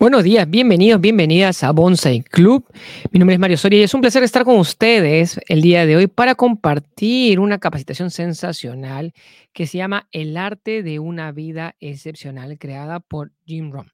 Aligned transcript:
Buenos 0.00 0.24
días, 0.24 0.48
bienvenidos, 0.48 0.98
bienvenidas 0.98 1.62
a 1.62 1.72
Bonsai 1.72 2.22
Club. 2.22 2.64
Mi 3.12 3.18
nombre 3.18 3.34
es 3.34 3.38
Mario 3.38 3.58
Soria 3.58 3.80
y 3.80 3.82
es 3.82 3.92
un 3.92 4.00
placer 4.00 4.22
estar 4.22 4.44
con 4.44 4.58
ustedes 4.58 5.38
el 5.46 5.60
día 5.60 5.84
de 5.84 5.94
hoy 5.94 6.06
para 6.06 6.36
compartir 6.36 7.38
una 7.38 7.58
capacitación 7.58 8.10
sensacional 8.10 9.12
que 9.52 9.66
se 9.66 9.76
llama 9.76 10.08
El 10.10 10.38
arte 10.38 10.82
de 10.82 11.00
una 11.00 11.32
vida 11.32 11.76
excepcional, 11.80 12.58
creada 12.58 13.00
por 13.00 13.32
Jim 13.44 13.70
Rohn. 13.72 13.92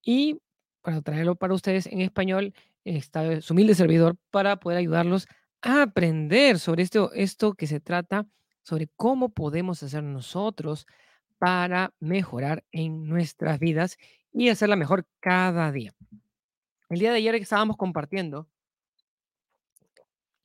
Y 0.00 0.38
para 0.80 1.02
traerlo 1.02 1.34
para 1.34 1.54
ustedes 1.54 1.88
en 1.88 2.02
español, 2.02 2.54
está 2.84 3.40
su 3.40 3.52
humilde 3.52 3.74
servidor 3.74 4.16
para 4.30 4.60
poder 4.60 4.78
ayudarlos 4.78 5.26
a 5.60 5.82
aprender 5.82 6.60
sobre 6.60 6.84
esto, 6.84 7.10
esto 7.14 7.54
que 7.54 7.66
se 7.66 7.80
trata, 7.80 8.28
sobre 8.62 8.86
cómo 8.94 9.30
podemos 9.30 9.82
hacer 9.82 10.04
nosotros 10.04 10.86
para 11.38 11.92
mejorar 11.98 12.62
en 12.70 13.08
nuestras 13.08 13.58
vidas 13.58 13.98
y 14.36 14.50
hacerla 14.50 14.76
mejor 14.76 15.06
cada 15.20 15.72
día. 15.72 15.94
El 16.90 16.98
día 16.98 17.10
de 17.10 17.16
ayer 17.16 17.34
estábamos 17.36 17.76
compartiendo 17.76 18.48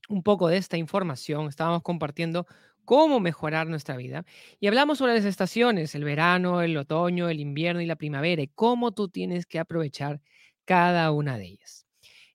un 0.08 0.24
poco 0.24 0.48
de 0.48 0.58
esta 0.58 0.78
información, 0.78 1.48
estábamos 1.48 1.84
compartiendo 1.84 2.48
cómo 2.86 3.20
mejorar 3.20 3.68
nuestra 3.68 3.98
vida 3.98 4.26
y 4.60 4.68
hablamos 4.68 4.98
sobre 4.98 5.14
las 5.14 5.26
estaciones, 5.26 5.94
el 5.94 6.04
verano, 6.04 6.62
el 6.62 6.76
otoño, 6.78 7.30
el 7.30 7.40
invierno 7.40 7.82
y 7.82 7.86
la 7.86 7.96
primavera 7.96 8.42
y 8.42 8.48
cómo 8.48 8.94
tú 8.94 9.10
tienes 9.10 9.46
que 9.46 9.60
aprovechar 9.60 10.22
cada 10.66 11.12
una 11.12 11.38
de 11.38 11.48
ellas. 11.48 11.86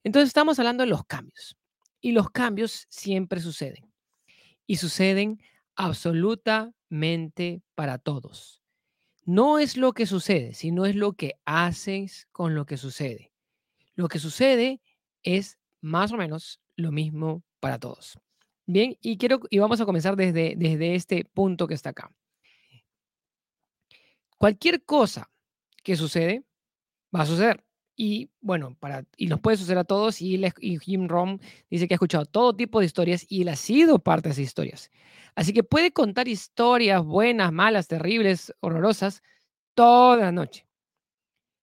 Entonces 0.04 0.28
estamos 0.28 0.58
hablando 0.58 0.84
de 0.84 0.90
los 0.90 1.04
cambios 1.04 1.56
y 2.00 2.12
los 2.12 2.30
cambios 2.30 2.86
siempre 2.90 3.40
suceden 3.40 3.90
y 4.66 4.76
suceden 4.76 5.42
absolutamente 5.74 7.62
para 7.74 7.98
todos 7.98 8.65
no 9.26 9.58
es 9.58 9.76
lo 9.76 9.92
que 9.92 10.06
sucede, 10.06 10.54
sino 10.54 10.86
es 10.86 10.94
lo 10.94 11.12
que 11.12 11.34
haces 11.44 12.28
con 12.30 12.54
lo 12.54 12.64
que 12.64 12.76
sucede. 12.76 13.32
Lo 13.96 14.08
que 14.08 14.20
sucede 14.20 14.80
es 15.24 15.58
más 15.80 16.12
o 16.12 16.16
menos 16.16 16.60
lo 16.76 16.92
mismo 16.92 17.42
para 17.58 17.78
todos. 17.78 18.18
Bien, 18.66 18.96
y 19.00 19.18
quiero 19.18 19.40
y 19.50 19.58
vamos 19.58 19.80
a 19.80 19.84
comenzar 19.84 20.16
desde, 20.16 20.54
desde 20.56 20.94
este 20.94 21.24
punto 21.24 21.66
que 21.66 21.74
está 21.74 21.90
acá. 21.90 22.12
Cualquier 24.38 24.84
cosa 24.84 25.28
que 25.82 25.96
sucede 25.96 26.44
va 27.14 27.22
a 27.22 27.26
suceder. 27.26 27.65
Y 27.96 28.30
bueno, 28.42 28.76
para, 28.78 29.04
y 29.16 29.26
nos 29.26 29.40
puede 29.40 29.56
suceder 29.56 29.78
a 29.78 29.84
todos. 29.84 30.20
Y, 30.20 30.38
y 30.60 30.78
Jim 30.78 31.08
Rom 31.08 31.38
dice 31.70 31.88
que 31.88 31.94
ha 31.94 31.96
escuchado 31.96 32.26
todo 32.26 32.54
tipo 32.54 32.80
de 32.80 32.86
historias 32.86 33.26
y 33.28 33.42
él 33.42 33.48
ha 33.48 33.56
sido 33.56 33.98
parte 33.98 34.28
de 34.28 34.34
esas 34.34 34.44
historias. 34.44 34.90
Así 35.34 35.52
que 35.52 35.64
puede 35.64 35.92
contar 35.92 36.28
historias 36.28 37.04
buenas, 37.04 37.52
malas, 37.52 37.88
terribles, 37.88 38.54
horrorosas, 38.60 39.22
toda 39.74 40.16
la 40.16 40.32
noche. 40.32 40.66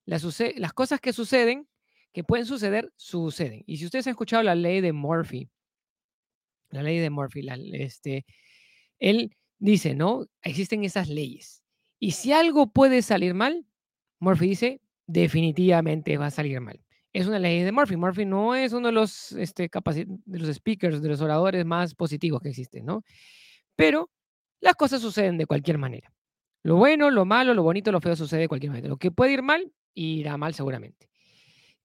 Las, 0.05 0.23
las 0.57 0.73
cosas 0.73 0.99
que 0.99 1.13
suceden, 1.13 1.67
que 2.11 2.23
pueden 2.23 2.45
suceder, 2.45 2.91
suceden. 2.95 3.63
Y 3.65 3.77
si 3.77 3.85
ustedes 3.85 4.07
han 4.07 4.11
escuchado 4.11 4.43
la 4.43 4.55
ley 4.55 4.81
de 4.81 4.93
Murphy, 4.93 5.49
la 6.69 6.83
ley 6.83 6.99
de 6.99 7.09
Murphy, 7.09 7.47
este, 7.73 8.25
él 8.99 9.35
dice, 9.59 9.95
¿no? 9.95 10.27
Existen 10.41 10.83
esas 10.83 11.07
leyes. 11.07 11.63
Y 11.99 12.11
si 12.11 12.33
algo 12.33 12.67
puede 12.67 13.01
salir 13.01 13.33
mal, 13.33 13.65
Murphy 14.19 14.49
dice, 14.49 14.81
definitivamente 15.07 16.17
va 16.17 16.27
a 16.27 16.31
salir 16.31 16.59
mal. 16.61 16.79
Es 17.13 17.27
una 17.27 17.39
ley 17.39 17.61
de 17.61 17.71
Murphy. 17.71 17.95
Murphy 17.95 18.25
no 18.25 18.55
es 18.55 18.73
uno 18.73 18.87
de 18.87 18.93
los, 18.93 19.31
este, 19.33 19.69
de 19.69 20.39
los 20.39 20.55
speakers, 20.55 21.01
de 21.01 21.09
los 21.09 21.21
oradores 21.21 21.65
más 21.65 21.93
positivos 21.93 22.41
que 22.41 22.49
existen, 22.49 22.85
¿no? 22.85 23.03
Pero 23.75 24.09
las 24.61 24.75
cosas 24.75 25.01
suceden 25.01 25.37
de 25.37 25.45
cualquier 25.45 25.77
manera. 25.77 26.11
Lo 26.63 26.77
bueno, 26.77 27.11
lo 27.11 27.25
malo, 27.25 27.53
lo 27.53 27.63
bonito, 27.63 27.91
lo 27.91 28.01
feo 28.01 28.15
sucede 28.15 28.41
de 28.41 28.47
cualquier 28.47 28.71
manera. 28.71 28.87
Lo 28.89 28.97
que 28.97 29.11
puede 29.11 29.33
ir 29.33 29.43
mal, 29.43 29.71
irá 29.93 30.37
mal 30.37 30.53
seguramente. 30.53 31.09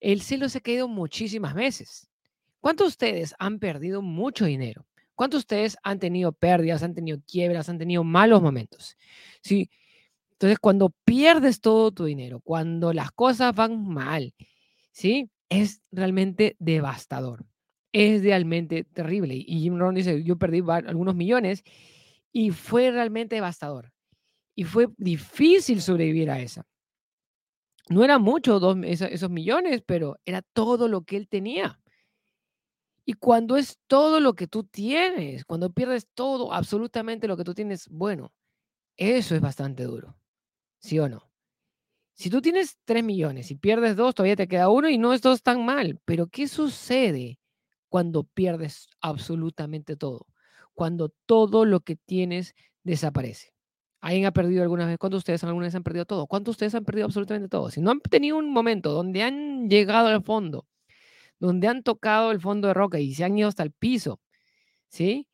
El 0.00 0.22
cielo 0.22 0.48
se 0.48 0.58
ha 0.58 0.60
caído 0.60 0.88
muchísimas 0.88 1.54
veces. 1.54 2.08
¿Cuántos 2.60 2.86
de 2.86 2.90
ustedes 2.90 3.34
han 3.38 3.58
perdido 3.58 4.02
mucho 4.02 4.44
dinero? 4.44 4.86
¿Cuántos 5.14 5.40
de 5.40 5.42
ustedes 5.42 5.76
han 5.82 5.98
tenido 5.98 6.32
pérdidas, 6.32 6.82
han 6.84 6.94
tenido 6.94 7.18
quiebras, 7.26 7.68
han 7.68 7.78
tenido 7.78 8.04
malos 8.04 8.40
momentos? 8.40 8.96
Sí. 9.42 9.68
Entonces, 10.38 10.58
cuando 10.60 10.94
pierdes 11.04 11.60
todo 11.60 11.90
tu 11.90 12.04
dinero, 12.04 12.40
cuando 12.44 12.92
las 12.92 13.10
cosas 13.12 13.54
van 13.54 13.86
mal, 13.88 14.34
¿sí? 14.92 15.30
Es 15.48 15.82
realmente 15.90 16.56
devastador 16.58 17.46
es 17.92 18.22
realmente 18.22 18.84
terrible. 18.84 19.34
Y 19.34 19.60
Jim 19.60 19.78
Rohn 19.78 19.94
dice, 19.94 20.22
yo 20.22 20.36
perdí 20.36 20.62
algunos 20.68 21.14
millones 21.14 21.62
y 22.32 22.50
fue 22.50 22.90
realmente 22.90 23.36
devastador. 23.36 23.92
Y 24.54 24.64
fue 24.64 24.88
difícil 24.96 25.80
sobrevivir 25.80 26.30
a 26.30 26.40
esa. 26.40 26.66
No 27.88 28.04
era 28.04 28.18
mucho 28.18 28.60
dos, 28.60 28.76
esos 28.84 29.30
millones, 29.30 29.82
pero 29.86 30.16
era 30.26 30.42
todo 30.42 30.88
lo 30.88 31.02
que 31.02 31.16
él 31.16 31.28
tenía. 31.28 31.80
Y 33.06 33.14
cuando 33.14 33.56
es 33.56 33.78
todo 33.86 34.20
lo 34.20 34.34
que 34.34 34.46
tú 34.46 34.64
tienes, 34.64 35.46
cuando 35.46 35.72
pierdes 35.72 36.06
todo, 36.12 36.52
absolutamente 36.52 37.26
lo 37.26 37.38
que 37.38 37.44
tú 37.44 37.54
tienes, 37.54 37.88
bueno, 37.88 38.34
eso 38.98 39.34
es 39.34 39.40
bastante 39.40 39.84
duro. 39.84 40.18
¿Sí 40.82 40.98
o 40.98 41.08
no? 41.08 41.30
Si 42.14 42.30
tú 42.30 42.42
tienes 42.42 42.78
tres 42.84 43.04
millones 43.04 43.50
y 43.50 43.56
pierdes 43.56 43.96
dos, 43.96 44.14
todavía 44.14 44.36
te 44.36 44.48
queda 44.48 44.70
uno 44.70 44.88
y 44.88 44.98
no 44.98 45.12
es 45.12 45.22
dos 45.22 45.42
tan 45.42 45.64
mal. 45.64 46.00
Pero 46.04 46.28
¿qué 46.28 46.48
sucede 46.48 47.38
cuando 47.88 48.24
pierdes 48.24 48.88
absolutamente 49.00 49.96
todo, 49.96 50.26
cuando 50.74 51.10
todo 51.26 51.64
lo 51.64 51.80
que 51.80 51.96
tienes 51.96 52.54
desaparece. 52.84 53.52
¿Alguien 54.00 54.26
ha 54.26 54.32
perdido 54.32 54.62
alguna 54.62 54.86
vez? 54.86 54.98
¿Cuántos 54.98 55.18
de 55.18 55.20
ustedes 55.20 55.44
alguna 55.44 55.66
vez 55.66 55.74
han 55.74 55.82
perdido 55.82 56.04
todo? 56.06 56.26
¿Cuántos 56.26 56.52
de 56.52 56.56
ustedes 56.56 56.74
han 56.76 56.84
perdido 56.84 57.06
absolutamente 57.06 57.48
todo? 57.48 57.70
Si 57.70 57.80
no 57.80 57.90
han 57.90 58.00
tenido 58.00 58.36
un 58.38 58.52
momento 58.52 58.92
donde 58.92 59.22
han 59.22 59.68
llegado 59.68 60.08
al 60.08 60.22
fondo, 60.22 60.66
donde 61.40 61.68
han 61.68 61.84
tocado 61.84 62.32
el 62.32 62.40
fondo 62.40 62.68
de 62.68 62.74
roca 62.74 63.00
y 63.00 63.14
se 63.14 63.24
han 63.24 63.38
ido 63.38 63.48
hasta 63.48 63.64
el 63.64 63.72
piso, 63.72 64.20
¿sí? 64.88 65.27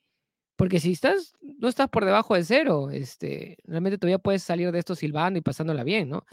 Porque 0.57 0.81
si 0.81 0.93
estás, 0.93 1.35
no 1.41 1.69
estás 1.69 1.89
por 1.89 2.05
debajo 2.05 2.35
de 2.35 2.45
cero, 2.45 2.91
este, 2.91 3.57
realmente 3.65 3.99
todavía 3.99 4.19
puedes 4.19 4.43
salir 4.43 4.71
de 4.71 4.79
esto 4.79 4.95
silbando 4.95 5.39
y 5.39 5.43
pasándola 5.43 5.83
bien, 5.85 6.09
¿no? 6.09 6.25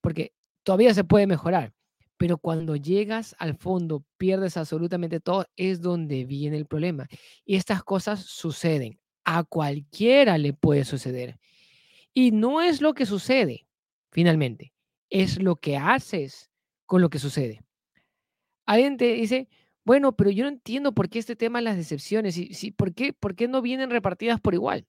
Porque 0.00 0.32
todavía 0.62 0.92
se 0.94 1.04
puede 1.04 1.26
mejorar. 1.26 1.72
Pero 2.18 2.36
cuando 2.36 2.76
llegas 2.76 3.34
al 3.38 3.56
fondo, 3.56 4.04
pierdes 4.18 4.58
absolutamente 4.58 5.20
todo, 5.20 5.46
es 5.56 5.80
donde 5.80 6.26
viene 6.26 6.58
el 6.58 6.66
problema. 6.66 7.08
Y 7.46 7.56
estas 7.56 7.82
cosas 7.82 8.20
suceden. 8.20 9.00
A 9.24 9.44
cualquiera 9.44 10.36
le 10.38 10.52
puede 10.52 10.84
suceder. 10.84 11.38
Y 12.12 12.32
no 12.32 12.60
es 12.60 12.82
lo 12.82 12.94
que 12.94 13.06
sucede, 13.06 13.66
finalmente, 14.10 14.74
es 15.08 15.42
lo 15.42 15.56
que 15.56 15.76
haces 15.76 16.50
con 16.84 17.00
lo 17.00 17.08
que 17.08 17.18
sucede. 17.18 17.62
Alguien 18.66 18.96
te 18.96 19.14
dice, 19.14 19.48
bueno, 19.84 20.14
pero 20.14 20.30
yo 20.30 20.44
no 20.44 20.50
entiendo 20.50 20.92
por 20.92 21.08
qué 21.08 21.18
este 21.18 21.36
tema 21.36 21.58
de 21.58 21.64
las 21.64 21.76
decepciones, 21.76 22.36
y, 22.36 22.70
¿por, 22.72 22.94
qué, 22.94 23.12
¿por 23.12 23.34
qué 23.34 23.48
no 23.48 23.62
vienen 23.62 23.90
repartidas 23.90 24.40
por 24.40 24.54
igual? 24.54 24.86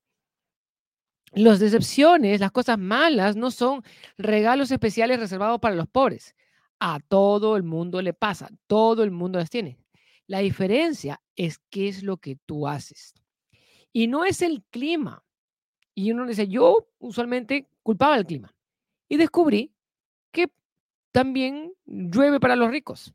Las 1.32 1.60
decepciones, 1.60 2.40
las 2.40 2.52
cosas 2.52 2.78
malas, 2.78 3.36
no 3.36 3.50
son 3.50 3.82
regalos 4.18 4.70
especiales 4.70 5.18
reservados 5.18 5.60
para 5.60 5.74
los 5.74 5.88
pobres. 5.88 6.34
A 6.78 7.00
todo 7.00 7.56
el 7.56 7.62
mundo 7.62 8.02
le 8.02 8.12
pasa, 8.12 8.50
todo 8.66 9.02
el 9.02 9.10
mundo 9.10 9.38
las 9.38 9.48
tiene. 9.48 9.78
La 10.26 10.40
diferencia 10.40 11.22
es 11.36 11.58
qué 11.70 11.88
es 11.88 12.02
lo 12.02 12.18
que 12.18 12.36
tú 12.44 12.68
haces. 12.68 13.14
Y 13.92 14.08
no 14.08 14.24
es 14.24 14.42
el 14.42 14.62
clima. 14.70 15.24
Y 15.94 16.12
uno 16.12 16.26
dice, 16.26 16.48
yo 16.48 16.88
usualmente 16.98 17.68
culpaba 17.82 18.16
el 18.16 18.26
clima. 18.26 18.54
Y 19.08 19.16
descubrí 19.16 19.72
que 20.32 20.50
también 21.12 21.74
llueve 21.86 22.40
para 22.40 22.56
los 22.56 22.70
ricos. 22.70 23.14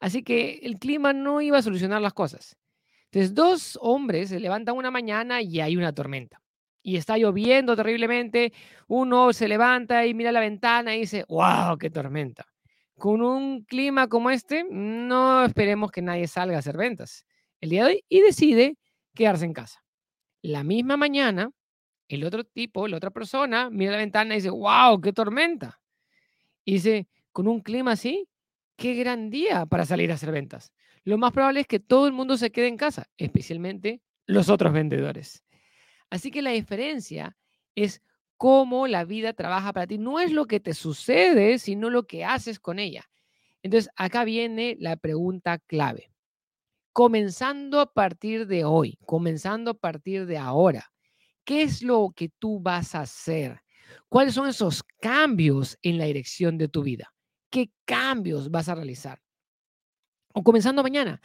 Así 0.00 0.22
que 0.22 0.60
el 0.62 0.78
clima 0.78 1.12
no 1.12 1.40
iba 1.40 1.58
a 1.58 1.62
solucionar 1.62 2.02
las 2.02 2.14
cosas. 2.14 2.56
Entonces, 3.04 3.34
dos 3.34 3.78
hombres 3.80 4.30
se 4.30 4.40
levantan 4.40 4.76
una 4.76 4.90
mañana 4.90 5.42
y 5.42 5.60
hay 5.60 5.76
una 5.76 5.92
tormenta. 5.92 6.40
Y 6.82 6.96
está 6.96 7.18
lloviendo 7.18 7.76
terriblemente. 7.76 8.52
Uno 8.88 9.32
se 9.32 9.46
levanta 9.46 10.06
y 10.06 10.14
mira 10.14 10.32
la 10.32 10.40
ventana 10.40 10.96
y 10.96 11.00
dice, 11.00 11.24
wow, 11.28 11.76
qué 11.78 11.90
tormenta 11.90 12.46
con 13.00 13.22
un 13.22 13.64
clima 13.64 14.08
como 14.08 14.30
este, 14.30 14.62
no 14.70 15.42
esperemos 15.46 15.90
que 15.90 16.02
nadie 16.02 16.28
salga 16.28 16.56
a 16.56 16.58
hacer 16.58 16.76
ventas 16.76 17.24
el 17.60 17.70
día 17.70 17.84
de 17.84 17.92
hoy 17.92 18.04
y 18.10 18.20
decide 18.20 18.76
quedarse 19.14 19.46
en 19.46 19.54
casa. 19.54 19.82
La 20.42 20.64
misma 20.64 20.98
mañana, 20.98 21.50
el 22.08 22.24
otro 22.24 22.44
tipo, 22.44 22.86
la 22.88 22.98
otra 22.98 23.10
persona, 23.10 23.70
mira 23.70 23.92
la 23.92 23.96
ventana 23.96 24.34
y 24.34 24.38
dice, 24.38 24.50
wow, 24.50 25.00
qué 25.00 25.14
tormenta. 25.14 25.80
Y 26.62 26.74
dice, 26.74 27.08
con 27.32 27.48
un 27.48 27.60
clima 27.60 27.92
así, 27.92 28.28
qué 28.80 28.94
gran 28.94 29.28
día 29.28 29.66
para 29.66 29.84
salir 29.84 30.10
a 30.10 30.14
hacer 30.14 30.32
ventas. 30.32 30.72
Lo 31.04 31.18
más 31.18 31.32
probable 31.32 31.60
es 31.60 31.66
que 31.66 31.80
todo 31.80 32.06
el 32.06 32.14
mundo 32.14 32.38
se 32.38 32.50
quede 32.50 32.66
en 32.66 32.78
casa, 32.78 33.10
especialmente 33.18 34.00
los 34.26 34.48
otros 34.48 34.72
vendedores. 34.72 35.44
Así 36.08 36.30
que 36.30 36.40
la 36.40 36.52
diferencia 36.52 37.36
es 37.74 38.02
cómo 38.38 38.86
la 38.86 39.04
vida 39.04 39.34
trabaja 39.34 39.74
para 39.74 39.86
ti. 39.86 39.98
No 39.98 40.18
es 40.18 40.32
lo 40.32 40.46
que 40.46 40.60
te 40.60 40.72
sucede, 40.72 41.58
sino 41.58 41.90
lo 41.90 42.06
que 42.06 42.24
haces 42.24 42.58
con 42.58 42.78
ella. 42.78 43.04
Entonces, 43.62 43.90
acá 43.96 44.24
viene 44.24 44.78
la 44.80 44.96
pregunta 44.96 45.58
clave. 45.58 46.10
Comenzando 46.94 47.80
a 47.80 47.92
partir 47.92 48.46
de 48.46 48.64
hoy, 48.64 48.96
comenzando 49.04 49.72
a 49.72 49.74
partir 49.74 50.24
de 50.24 50.38
ahora, 50.38 50.90
¿qué 51.44 51.62
es 51.62 51.82
lo 51.82 52.14
que 52.16 52.30
tú 52.30 52.60
vas 52.60 52.94
a 52.94 53.02
hacer? 53.02 53.60
¿Cuáles 54.08 54.32
son 54.32 54.48
esos 54.48 54.82
cambios 55.02 55.78
en 55.82 55.98
la 55.98 56.06
dirección 56.06 56.56
de 56.56 56.68
tu 56.68 56.82
vida? 56.82 57.12
Qué 57.50 57.70
cambios 57.84 58.50
vas 58.50 58.68
a 58.68 58.74
realizar. 58.74 59.20
O 60.32 60.42
comenzando 60.42 60.82
mañana, 60.82 61.20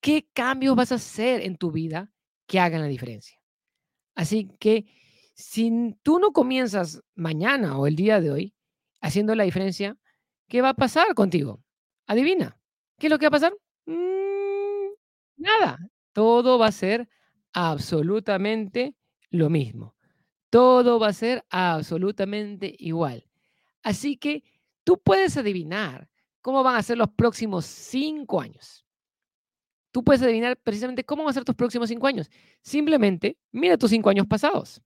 qué 0.00 0.28
cambios 0.32 0.76
vas 0.76 0.92
a 0.92 0.96
hacer 0.96 1.42
en 1.42 1.56
tu 1.56 1.70
vida 1.70 2.10
que 2.46 2.58
hagan 2.58 2.80
la 2.80 2.88
diferencia. 2.88 3.40
Así 4.14 4.48
que 4.58 4.86
si 5.34 5.94
tú 6.02 6.18
no 6.18 6.32
comienzas 6.32 7.02
mañana 7.14 7.78
o 7.78 7.86
el 7.86 7.96
día 7.96 8.20
de 8.20 8.30
hoy 8.30 8.54
haciendo 9.00 9.34
la 9.34 9.44
diferencia, 9.44 9.98
¿qué 10.48 10.62
va 10.62 10.70
a 10.70 10.74
pasar 10.74 11.14
contigo? 11.14 11.62
Adivina, 12.06 12.58
¿qué 12.98 13.08
es 13.08 13.10
lo 13.10 13.18
que 13.18 13.26
va 13.26 13.28
a 13.28 13.38
pasar? 13.38 13.52
Mm, 13.84 14.94
nada, 15.36 15.78
todo 16.12 16.58
va 16.58 16.68
a 16.68 16.72
ser 16.72 17.08
absolutamente 17.52 18.94
lo 19.30 19.50
mismo. 19.50 19.94
Todo 20.50 20.98
va 20.98 21.08
a 21.08 21.12
ser 21.12 21.44
absolutamente 21.50 22.74
igual. 22.78 23.26
Así 23.82 24.16
que 24.16 24.42
tú 24.86 25.02
puedes 25.02 25.36
adivinar 25.36 26.08
cómo 26.40 26.62
van 26.62 26.76
a 26.76 26.82
ser 26.82 26.96
los 26.96 27.10
próximos 27.10 27.66
cinco 27.66 28.40
años. 28.40 28.86
Tú 29.90 30.04
puedes 30.04 30.22
adivinar 30.22 30.56
precisamente 30.58 31.02
cómo 31.02 31.24
van 31.24 31.30
a 31.30 31.34
ser 31.34 31.44
tus 31.44 31.56
próximos 31.56 31.88
cinco 31.88 32.06
años. 32.06 32.30
Simplemente 32.62 33.36
mira 33.50 33.76
tus 33.76 33.90
cinco 33.90 34.10
años 34.10 34.28
pasados. 34.28 34.80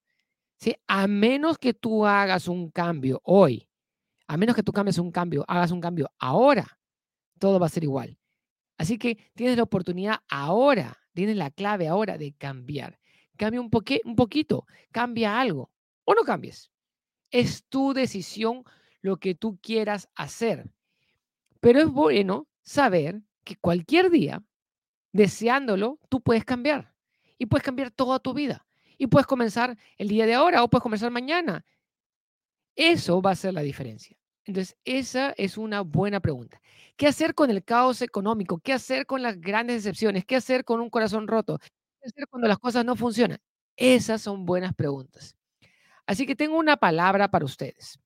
¿Sí? 0.56 0.75
A 0.87 1.06
menos 1.06 1.58
que 1.58 1.75
tú 1.75 2.06
hagas 2.06 2.49
un 2.49 2.70
cambio 2.70 3.20
hoy, 3.25 3.69
a 4.26 4.38
menos 4.38 4.56
que 4.56 4.62
tú 4.62 4.73
cambies 4.73 4.97
un 4.97 5.12
cambio, 5.12 5.44
hagas 5.47 5.70
un 5.70 5.82
cambio 5.82 6.11
ahora, 6.19 6.79
todo 7.38 7.61
va 7.61 7.67
a 7.67 7.70
ser 7.70 7.85
igual. 7.85 8.17
Así 8.79 8.96
que 8.96 9.31
tienes 9.35 9.58
la 9.58 9.64
oportunidad 9.64 10.20
ahora, 10.31 10.96
tienes 11.12 11.37
la 11.37 11.50
clave 11.50 11.88
ahora 11.88 12.17
de 12.17 12.32
cambiar. 12.32 12.99
Cambia 13.37 13.61
un, 13.61 13.70
un 14.05 14.17
poquito, 14.17 14.67
cambia 14.93 15.38
algo 15.38 15.70
o 16.05 16.14
no 16.14 16.23
cambies. 16.23 16.70
Es 17.31 17.64
tu 17.69 17.93
decisión 17.93 18.64
lo 19.02 19.19
que 19.19 19.35
tú 19.35 19.58
quieras 19.61 20.08
hacer. 20.14 20.70
Pero 21.61 21.81
es 21.81 21.88
bueno 21.88 22.49
saber 22.62 23.23
que 23.44 23.56
cualquier 23.56 24.11
día, 24.11 24.43
deseándolo, 25.12 25.99
tú 26.08 26.20
puedes 26.20 26.44
cambiar. 26.44 26.94
Y 27.38 27.47
puedes 27.47 27.64
cambiar 27.64 27.91
toda 27.91 28.19
tu 28.19 28.35
vida. 28.35 28.67
Y 28.99 29.06
puedes 29.06 29.26
comenzar 29.26 29.79
el 29.97 30.08
día 30.08 30.26
de 30.26 30.35
ahora 30.35 30.62
o 30.62 30.69
puedes 30.69 30.82
comenzar 30.82 31.11
mañana. 31.11 31.64
Eso 32.76 33.23
va 33.23 33.32
a 33.32 33.37
ser 33.37 33.55
la 33.55 33.62
diferencia. 33.62 34.17
Entonces, 34.44 34.76
esa 34.85 35.32
es 35.37 35.56
una 35.58 35.82
buena 35.82 36.20
pregunta. 36.20 36.61
¿Qué 36.96 37.06
hacer 37.06 37.35
con 37.35 37.50
el 37.50 37.64
caos 37.64 38.03
económico? 38.03 38.58
¿Qué 38.58 38.73
hacer 38.73 39.06
con 39.06 39.23
las 39.23 39.41
grandes 39.41 39.76
decepciones? 39.85 40.25
¿Qué 40.25 40.37
hacer 40.37 40.64
con 40.64 40.81
un 40.81 40.91
corazón 40.91 41.29
roto? 41.29 41.58
¿Qué 41.58 42.08
hacer 42.08 42.26
cuando 42.29 42.49
las 42.49 42.58
cosas 42.58 42.85
no 42.85 42.96
funcionan? 42.96 43.38
Esas 43.76 44.23
son 44.23 44.44
buenas 44.44 44.75
preguntas. 44.75 45.37
Así 46.06 46.26
que 46.26 46.37
tengo 46.37 46.58
una 46.58 46.76
palabra 46.76 47.31
para 47.31 47.44
ustedes. 47.44 47.99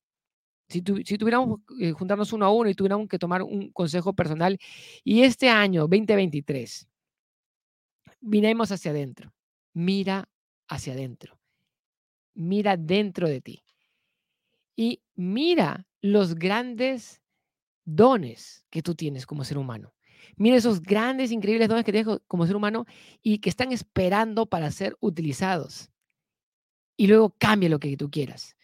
Si, 0.68 0.82
tuviéramos 0.82 1.60
que 1.78 1.88
eh, 1.88 1.92
juntarnos 1.92 2.32
uno 2.32 2.46
a 2.46 2.50
uno 2.50 2.70
y 2.70 2.74
tuviéramos 2.74 3.08
que 3.08 3.18
tomar 3.18 3.42
un 3.42 3.70
consejo 3.70 4.14
personal, 4.14 4.58
y 5.04 5.22
este 5.22 5.48
año 5.48 5.82
2023, 5.82 6.88
miremos 8.20 8.72
hacia 8.72 8.90
adentro, 8.90 9.32
mira 9.74 10.28
hacia 10.68 10.94
adentro, 10.94 11.38
mira 12.34 12.76
dentro 12.76 13.28
de 13.28 13.40
ti 13.40 13.64
y 14.76 15.02
mira 15.14 15.86
los 16.00 16.34
grandes 16.34 17.22
dones 17.84 18.64
que 18.70 18.82
tú 18.82 18.94
tienes 18.94 19.26
como 19.26 19.44
ser 19.44 19.58
humano. 19.58 19.94
Mira 20.36 20.56
esos 20.56 20.82
grandes, 20.82 21.30
increíbles 21.30 21.68
dones 21.68 21.84
que 21.84 21.92
tienes 21.92 22.18
como 22.26 22.46
ser 22.46 22.56
humano 22.56 22.86
y 23.22 23.38
que 23.38 23.50
están 23.50 23.72
esperando 23.72 24.46
para 24.46 24.70
ser 24.70 24.96
utilizados. 25.00 25.90
Y 26.96 27.06
luego 27.06 27.34
cambia 27.38 27.68
lo 27.68 27.78
que 27.78 27.96
tú 27.96 28.10
quieras. 28.10 28.56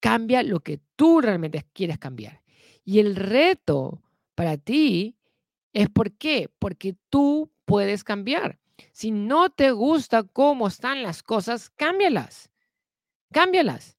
Cambia 0.00 0.42
lo 0.42 0.60
que 0.60 0.80
tú 0.96 1.20
realmente 1.20 1.66
quieres 1.72 1.98
cambiar. 1.98 2.42
Y 2.84 3.00
el 3.00 3.16
reto 3.16 4.02
para 4.34 4.56
ti 4.56 5.16
es 5.72 5.88
por 5.90 6.12
qué? 6.12 6.50
Porque 6.58 6.96
tú 7.10 7.52
puedes 7.64 8.04
cambiar. 8.04 8.58
Si 8.92 9.10
no 9.10 9.50
te 9.50 9.70
gusta 9.72 10.22
cómo 10.22 10.68
están 10.68 11.02
las 11.02 11.22
cosas, 11.22 11.70
cámbialas. 11.70 12.50
Cámbialas. 13.32 13.98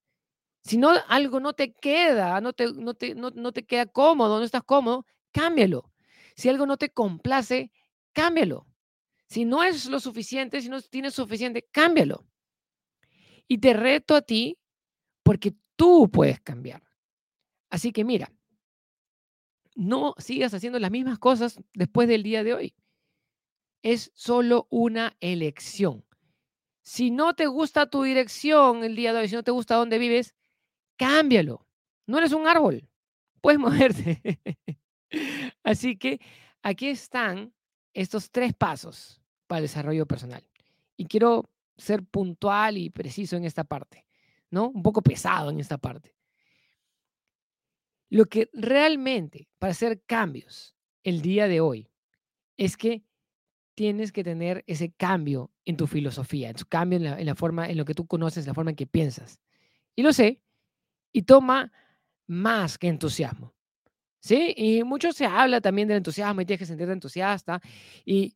Si 0.64 0.78
no, 0.78 0.92
algo 1.08 1.40
no 1.40 1.54
te 1.54 1.74
queda, 1.74 2.42
no 2.42 2.54
te, 2.54 2.74
no 2.74 2.94
te, 2.94 3.16
no, 3.16 3.30
no 3.32 3.52
te 3.52 3.66
queda 3.66 3.86
cómodo, 3.86 4.38
no 4.38 4.44
estás 4.44 4.64
cómodo, 4.64 5.06
cámbialo. 5.32 5.92
Si 6.36 6.50
algo 6.50 6.66
no 6.66 6.78
te 6.78 6.90
complace, 6.90 7.72
cámbialo. 8.14 8.68
Si 9.28 9.46
no 9.46 9.64
es 9.64 9.86
lo 9.88 10.00
suficiente, 10.00 10.62
si 10.62 10.70
no 10.70 10.82
tienes 10.82 11.14
suficiente, 11.14 11.68
cámbialo. 11.72 12.26
Y 13.48 13.60
te 13.60 13.74
reto 13.74 14.16
a 14.16 14.22
ti 14.22 14.58
porque 15.24 15.54
tú 15.78 16.12
puedes 16.12 16.42
cambiar. 16.42 16.84
Así 17.70 17.94
que 17.94 18.04
mira, 18.04 18.34
no 19.76 20.16
sigas 20.18 20.54
haciendo 20.54 20.80
las 20.80 20.92
mismas 20.92 21.20
cosas 21.20 21.62
después 21.74 22.10
del 22.10 22.24
día 22.24 22.44
de 22.44 22.54
hoy. 22.54 22.76
Es 23.84 24.12
solo 24.16 24.68
una 24.70 25.16
elección. 25.22 26.04
Si 26.82 27.12
no 27.12 27.36
te 27.36 27.46
gusta 27.46 27.90
tu 27.90 28.04
dirección 28.04 28.84
el 28.84 28.96
día 28.96 29.14
de 29.14 29.20
hoy, 29.20 29.30
si 29.30 29.36
no 29.36 29.44
te 29.44 29.52
gusta 29.52 29.76
dónde 29.76 30.00
vives, 30.00 30.34
cámbialo. 30.98 31.66
No 32.08 32.18
eres 32.18 32.32
un 32.32 32.48
árbol, 32.48 32.90
puedes 33.42 33.60
moverte. 33.60 34.40
Así 35.64 35.98
que 35.98 36.20
aquí 36.64 36.88
están 36.88 37.54
estos 37.94 38.32
tres 38.32 38.54
pasos 38.54 39.22
para 39.46 39.60
el 39.60 39.66
desarrollo 39.66 40.08
personal. 40.08 40.44
Y 40.96 41.06
quiero 41.06 41.52
ser 41.78 42.04
puntual 42.04 42.78
y 42.78 42.90
preciso 42.90 43.36
en 43.36 43.46
esta 43.46 43.64
parte, 43.64 44.07
¿no? 44.50 44.70
Un 44.70 44.84
poco 44.84 45.02
pesado 45.02 45.50
en 45.50 45.60
esta 45.60 45.78
parte. 45.78 46.16
Lo 48.10 48.26
que 48.26 48.50
realmente 48.54 49.50
para 49.60 49.72
hacer 49.72 50.02
cambios 50.06 50.76
el 51.04 51.22
día 51.22 51.48
de 51.48 51.60
hoy 51.60 51.90
es 52.56 52.78
que 52.78 53.04
tienes 53.76 54.12
que 54.12 54.24
tener 54.24 54.64
ese 54.66 54.92
cambio 54.92 55.52
en 55.66 55.78
tu 55.78 55.88
filosofía, 55.88 56.50
en 56.50 56.56
tu 56.56 56.66
cambio 56.66 56.98
en 56.98 57.04
la, 57.04 57.20
en 57.20 57.26
la 57.26 57.36
forma, 57.36 57.70
en 57.70 57.78
lo 57.78 57.86
que 57.86 57.94
tú 57.94 58.08
conoces, 58.08 58.48
la 58.48 58.54
forma 58.54 58.72
en 58.72 58.76
que 58.76 58.88
piensas. 58.88 59.40
Y 59.96 60.04
lo 60.04 60.14
sé, 60.14 60.42
y 61.12 61.24
toma 61.24 61.72
más 62.28 62.78
que 62.78 62.88
entusiasmo. 62.88 63.54
¿Sí? 64.20 64.54
Y 64.58 64.84
mucho 64.84 65.14
se 65.14 65.26
habla 65.26 65.62
también 65.62 65.88
del 65.88 65.98
entusiasmo 65.98 66.42
y 66.42 66.46
tienes 66.46 66.60
que 66.60 66.66
sentirte 66.66 66.92
entusiasta. 66.94 67.62
Y, 68.06 68.36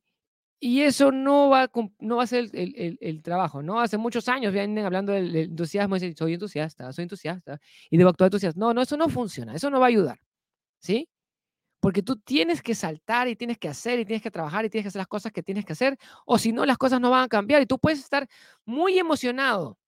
y 0.63 0.84
eso 0.84 1.12
no 1.12 1.50
va, 1.50 1.72
no 2.00 2.18
va 2.18 2.24
a 2.24 2.28
ser 2.28 2.50
el, 2.54 2.98
el, 3.02 3.24
trabajo, 3.24 3.63
¿no? 3.63 3.81
Hace 3.81 3.98
muchos 3.98 4.30
años 4.30 4.54
vienen 4.54 4.86
hablando 4.86 5.12
del, 5.12 5.36
entusiasmo 5.36 5.96
y 5.96 6.00
dicen, 6.00 6.16
soy 6.16 6.36
entusiasta, 6.36 6.94
soy 6.94 7.04
entusiasta 7.04 7.60
y 7.90 7.98
debo 7.98 8.12
actuar 8.12 8.28
entusiasta. 8.28 8.60
No, 8.60 8.72
no, 8.72 8.84
eso 8.84 8.96
no 8.96 9.10
funciona, 9.10 9.56
eso 9.56 9.72
no 9.72 9.80
va 9.80 9.88
a 9.88 9.90
ayudar. 9.90 10.19
¿Sí? 10.80 11.10
Porque 11.80 12.03
tú 12.03 12.18
tienes 12.18 12.62
que 12.62 12.75
saltar 12.75 13.27
y 13.27 13.36
tienes 13.36 13.58
que 13.58 13.70
hacer 13.70 14.00
y 14.00 14.06
tienes 14.06 14.22
que 14.22 14.32
trabajar 14.32 14.65
y 14.65 14.70
tienes 14.70 14.86
que 14.86 14.89
hacer 14.89 15.00
las 15.00 15.08
cosas 15.08 15.32
que 15.32 15.44
tienes 15.44 15.65
que 15.65 15.74
hacer, 15.74 15.98
o 16.25 16.38
si 16.38 16.51
no, 16.53 16.65
las 16.65 16.77
cosas 16.77 17.01
no 17.01 17.10
van 17.10 17.24
a 17.25 17.27
cambiar 17.27 17.62
y 17.63 17.65
tú 17.65 17.80
puedes 17.80 18.00
estar 18.00 18.27
muy 18.65 19.00
emocionado 19.00 19.80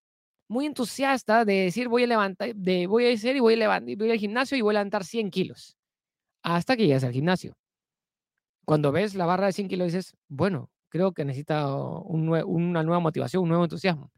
muy 0.47 0.65
entusiasta 0.65 1.45
de 1.45 1.53
decir 1.65 1.87
voy 1.87 2.03
a 2.03 2.07
levantar, 2.07 2.55
de 2.55 2.87
voy 2.87 3.07
a 3.07 3.13
hacer 3.13 3.35
y 3.35 3.39
voy 3.39 3.55
a 3.55 3.57
levantar, 3.57 4.09
al 4.09 4.17
gimnasio 4.17 4.57
y 4.57 4.61
voy 4.61 4.71
a 4.75 4.79
levantar 4.79 5.03
100 5.05 5.31
kilos. 5.31 5.77
Hasta 6.43 6.75
que 6.77 6.85
llegas 6.85 7.03
al 7.03 7.13
gimnasio. 7.13 7.55
Cuando 8.65 8.91
ves 8.91 9.15
la 9.15 9.25
barra 9.25 9.47
de 9.47 9.53
100 9.53 9.67
kilos 9.67 9.87
dices, 9.87 10.15
bueno, 10.27 10.69
creo 10.89 11.13
que 11.13 11.25
necesita 11.25 11.75
una 11.75 12.83
nueva 12.83 12.99
motivación, 12.99 13.43
un 13.43 13.49
nuevo 13.49 13.65
entusiasmo. 13.65 14.11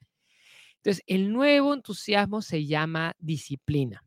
Entonces, 0.77 1.03
el 1.07 1.31
nuevo 1.31 1.73
entusiasmo 1.73 2.41
se 2.41 2.65
llama 2.65 3.13
disciplina. 3.17 4.03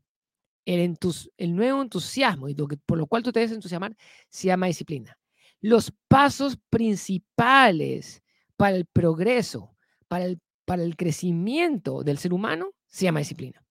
El, 0.65 0.97
el 1.39 1.57
nuevo 1.57 1.83
entusiasmo, 1.83 2.49
y 2.49 2.55
por 2.55 2.99
lo 2.99 3.07
cual 3.07 3.23
tú 3.23 3.33
te 3.33 3.41
debes 3.41 3.55
entusiasmar, 3.55 3.97
se 4.29 4.49
llama 4.49 4.67
disciplina. 4.67 5.19
Los 5.61 5.93
pasos 6.09 6.59
principales 6.71 8.23
para 8.57 8.77
el 8.77 8.87
progreso, 8.87 9.75
para 10.07 10.27
el 10.27 10.41
para 10.69 10.83
el 10.83 10.97
crecimiento 10.97 12.05
del 12.05 12.19
ser 12.19 12.35
humano 12.35 12.73
se 12.89 13.07
llama 13.07 13.21
disciplina. 13.21 13.65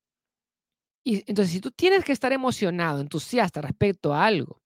Y 1.03 1.17
entonces, 1.29 1.53
si 1.53 1.61
tú 1.61 1.69
tienes 1.69 2.03
que 2.03 2.11
estar 2.11 2.33
emocionado, 2.33 2.99
entusiasta 2.99 3.61
respecto 3.61 4.15
a 4.15 4.25
algo, 4.25 4.63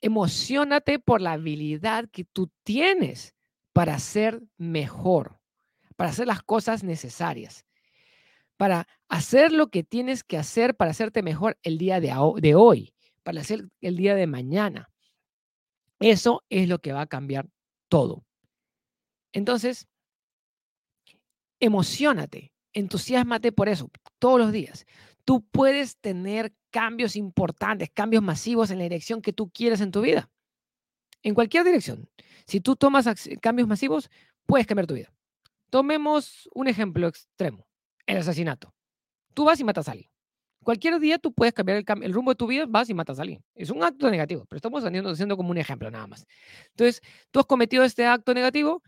emocionate 0.00 0.98
por 0.98 1.20
la 1.20 1.32
habilidad 1.32 2.08
que 2.10 2.24
tú 2.24 2.50
tienes 2.62 3.34
para 3.72 3.98
ser 3.98 4.42
mejor, 4.56 5.40
para 5.96 6.10
hacer 6.10 6.26
las 6.26 6.42
cosas 6.42 6.82
necesarias, 6.82 7.66
para 8.56 8.86
hacer 9.08 9.52
lo 9.52 9.68
que 9.68 9.82
tienes 9.82 10.24
que 10.24 10.38
hacer 10.38 10.76
para 10.76 10.90
hacerte 10.90 11.22
mejor 11.22 11.58
el 11.62 11.78
día 11.78 12.00
de, 12.00 12.54
hoy, 12.54 12.94
para 13.22 13.40
hacer 13.40 13.68
el 13.80 13.96
día 13.96 14.14
de 14.14 14.26
mañana. 14.26 14.90
Eso 15.98 16.44
es 16.48 16.68
lo 16.68 16.78
que 16.78 16.92
va 16.92 17.02
a 17.02 17.06
cambiar 17.06 17.48
todo. 17.88 18.24
Entonces, 19.32 19.86
emocionate, 21.60 22.52
entusiasmate 22.72 23.52
por 23.52 23.68
eso 23.68 23.90
todos 24.18 24.38
los 24.38 24.52
días. 24.52 24.86
Tú 25.30 25.46
puedes 25.52 25.96
tener 25.96 26.52
cambios 26.70 27.14
importantes, 27.14 27.88
cambios 27.94 28.20
masivos 28.20 28.72
en 28.72 28.78
la 28.78 28.82
dirección 28.82 29.22
que 29.22 29.32
tú 29.32 29.48
quieras 29.48 29.80
en 29.80 29.92
tu 29.92 30.00
vida. 30.00 30.28
En 31.22 31.36
cualquier 31.36 31.62
dirección. 31.62 32.10
Si 32.48 32.60
tú 32.60 32.74
tomas 32.74 33.06
cambios 33.40 33.68
masivos, 33.68 34.10
puedes 34.44 34.66
cambiar 34.66 34.88
tu 34.88 34.94
vida. 34.94 35.14
Tomemos 35.70 36.48
un 36.52 36.66
ejemplo 36.66 37.06
extremo, 37.06 37.64
el 38.06 38.16
asesinato. 38.16 38.74
Tú 39.32 39.44
vas 39.44 39.60
y 39.60 39.62
matas 39.62 39.86
a 39.86 39.92
alguien. 39.92 40.10
cualquier 40.64 40.98
día 40.98 41.16
tú 41.16 41.32
puedes 41.32 41.54
cambiar 41.54 41.78
el, 41.78 41.84
el, 42.02 42.12
rumbo 42.12 42.32
de 42.32 42.36
tu 42.36 42.48
vida, 42.48 42.66
vas 42.68 42.90
y 42.90 42.94
matas 42.94 43.20
a 43.20 43.22
alguien. 43.22 43.40
Es 43.54 43.70
un 43.70 43.84
acto 43.84 44.10
negativo, 44.10 44.46
pero 44.46 44.56
estamos 44.56 44.82
haciendo, 44.84 45.36
como 45.36 45.52
un 45.52 45.58
ejemplo 45.58 45.92
nada 45.92 46.08
más. 46.08 46.26
Entonces, 46.70 47.02
tú 47.30 47.38
has 47.38 47.46
cometido 47.46 47.84
este 47.84 48.04
acto 48.04 48.34
negativo, 48.34 48.82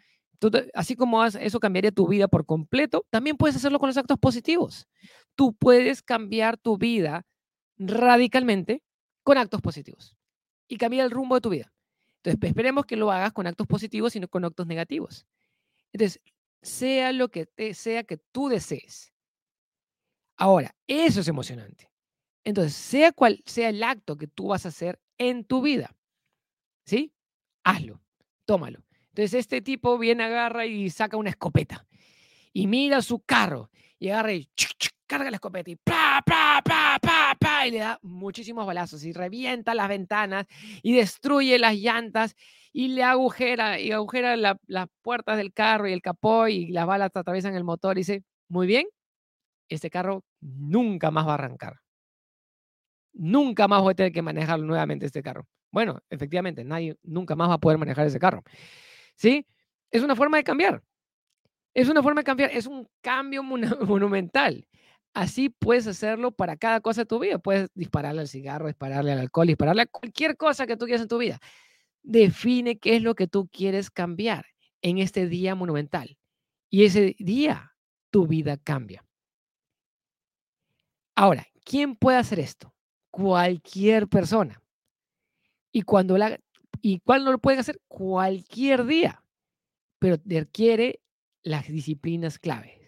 así 0.74 0.96
como 0.96 1.24
eso 1.24 1.60
cambiaría 1.60 1.92
tu 1.92 2.08
vida 2.08 2.26
por 2.26 2.44
completo, 2.46 3.06
también 3.10 3.36
puedes 3.36 3.54
hacerlo 3.54 3.78
con 3.78 3.88
los 3.88 3.96
actos 3.96 4.18
positivos. 4.18 4.88
Tú 5.34 5.54
puedes 5.54 6.02
cambiar 6.02 6.56
tu 6.56 6.78
vida 6.78 7.26
radicalmente 7.78 8.82
con 9.22 9.38
actos 9.38 9.60
positivos 9.60 10.16
y 10.68 10.76
cambiar 10.76 11.06
el 11.06 11.10
rumbo 11.10 11.34
de 11.34 11.40
tu 11.40 11.50
vida. 11.50 11.72
Entonces, 12.22 12.48
esperemos 12.48 12.86
que 12.86 12.96
lo 12.96 13.10
hagas 13.10 13.32
con 13.32 13.46
actos 13.46 13.66
positivos 13.66 14.14
y 14.14 14.20
no 14.20 14.28
con 14.28 14.44
actos 14.44 14.66
negativos. 14.66 15.26
Entonces, 15.92 16.20
sea 16.62 17.12
lo 17.12 17.28
que 17.28 17.48
sea 17.74 18.04
que 18.04 18.16
tú 18.16 18.48
desees. 18.48 19.12
Ahora, 20.36 20.74
eso 20.86 21.20
es 21.20 21.28
emocionante. 21.28 21.90
Entonces, 22.44 22.74
sea 22.74 23.12
cual 23.12 23.42
sea 23.44 23.68
el 23.68 23.82
acto 23.82 24.16
que 24.16 24.26
tú 24.26 24.48
vas 24.48 24.64
a 24.64 24.68
hacer 24.68 25.00
en 25.18 25.44
tu 25.44 25.62
vida, 25.62 25.94
¿sí? 26.84 27.12
Hazlo, 27.64 28.02
tómalo. 28.44 28.82
Entonces, 29.08 29.34
este 29.34 29.60
tipo 29.60 29.98
viene, 29.98 30.24
agarra 30.24 30.66
y 30.66 30.90
saca 30.90 31.16
una 31.16 31.30
escopeta 31.30 31.86
y 32.52 32.66
mira 32.66 33.02
su 33.02 33.20
carro 33.20 33.70
y 34.02 34.10
agarra 34.10 34.32
y 34.32 34.48
carga 35.06 35.30
la 35.30 35.36
escopeta 35.36 35.70
y 35.70 35.76
¡pra, 35.76 36.20
pra, 36.26 36.60
pra, 36.64 36.98
pra, 37.00 37.36
pra! 37.38 37.66
y 37.68 37.70
le 37.70 37.78
da 37.78 38.00
muchísimos 38.02 38.66
balazos 38.66 39.04
y 39.04 39.12
revienta 39.12 39.74
las 39.74 39.88
ventanas 39.88 40.46
y 40.82 40.96
destruye 40.96 41.56
las 41.60 41.76
llantas 41.76 42.34
y 42.72 42.88
le 42.88 43.04
agujera 43.04 43.78
y 43.78 43.92
agujera 43.92 44.36
las 44.36 44.88
puertas 45.02 45.36
del 45.36 45.52
carro 45.52 45.86
y 45.86 45.92
el 45.92 46.02
capó 46.02 46.48
y 46.48 46.72
las 46.72 46.84
balas 46.84 47.12
atraviesan 47.14 47.54
el 47.54 47.62
motor 47.62 47.96
y 47.96 48.00
dice, 48.00 48.24
muy 48.48 48.66
bien, 48.66 48.86
este 49.68 49.88
carro 49.88 50.24
nunca 50.40 51.12
más 51.12 51.26
va 51.26 51.32
a 51.32 51.34
arrancar. 51.34 51.76
Nunca 53.12 53.68
más 53.68 53.82
voy 53.82 53.92
a 53.92 53.94
tener 53.94 54.12
que 54.12 54.22
manejar 54.22 54.58
nuevamente 54.58 55.06
este 55.06 55.22
carro. 55.22 55.46
Bueno, 55.70 56.00
efectivamente, 56.10 56.64
nadie 56.64 56.96
nunca 57.04 57.36
más 57.36 57.50
va 57.50 57.54
a 57.54 57.58
poder 57.58 57.78
manejar 57.78 58.06
ese 58.06 58.18
carro. 58.18 58.42
¿Sí? 59.14 59.46
Es 59.92 60.02
una 60.02 60.16
forma 60.16 60.38
de 60.38 60.44
cambiar. 60.44 60.82
Es 61.74 61.88
una 61.88 62.02
forma 62.02 62.20
de 62.20 62.24
cambiar, 62.24 62.50
es 62.52 62.66
un 62.66 62.88
cambio 63.00 63.42
monumental. 63.42 64.66
Así 65.14 65.50
puedes 65.50 65.86
hacerlo 65.86 66.32
para 66.32 66.56
cada 66.56 66.80
cosa 66.80 67.02
de 67.02 67.06
tu 67.06 67.18
vida. 67.18 67.38
Puedes 67.38 67.68
dispararle 67.74 68.22
al 68.22 68.28
cigarro, 68.28 68.66
dispararle 68.66 69.12
al 69.12 69.18
alcohol, 69.18 69.46
dispararle 69.46 69.82
a 69.82 69.86
cualquier 69.86 70.36
cosa 70.36 70.66
que 70.66 70.76
tú 70.76 70.86
quieras 70.86 71.02
en 71.02 71.08
tu 71.08 71.18
vida. 71.18 71.38
Define 72.02 72.78
qué 72.78 72.96
es 72.96 73.02
lo 73.02 73.14
que 73.14 73.26
tú 73.26 73.48
quieres 73.48 73.90
cambiar 73.90 74.46
en 74.80 74.98
este 74.98 75.28
día 75.28 75.54
monumental. 75.54 76.16
Y 76.70 76.84
ese 76.84 77.14
día 77.18 77.74
tu 78.10 78.26
vida 78.26 78.56
cambia. 78.56 79.04
Ahora, 81.14 81.46
¿quién 81.64 81.94
puede 81.94 82.16
hacer 82.18 82.40
esto? 82.40 82.74
Cualquier 83.10 84.08
persona. 84.08 84.62
Y 85.72 85.82
cuando 85.82 86.16
la 86.16 86.38
y 86.80 86.98
cuándo 87.00 87.30
lo 87.30 87.38
puede 87.38 87.58
hacer? 87.58 87.80
Cualquier 87.86 88.84
día. 88.86 89.22
Pero 89.98 90.16
requiere 90.24 91.00
las 91.42 91.68
disciplinas 91.68 92.38
claves. 92.38 92.78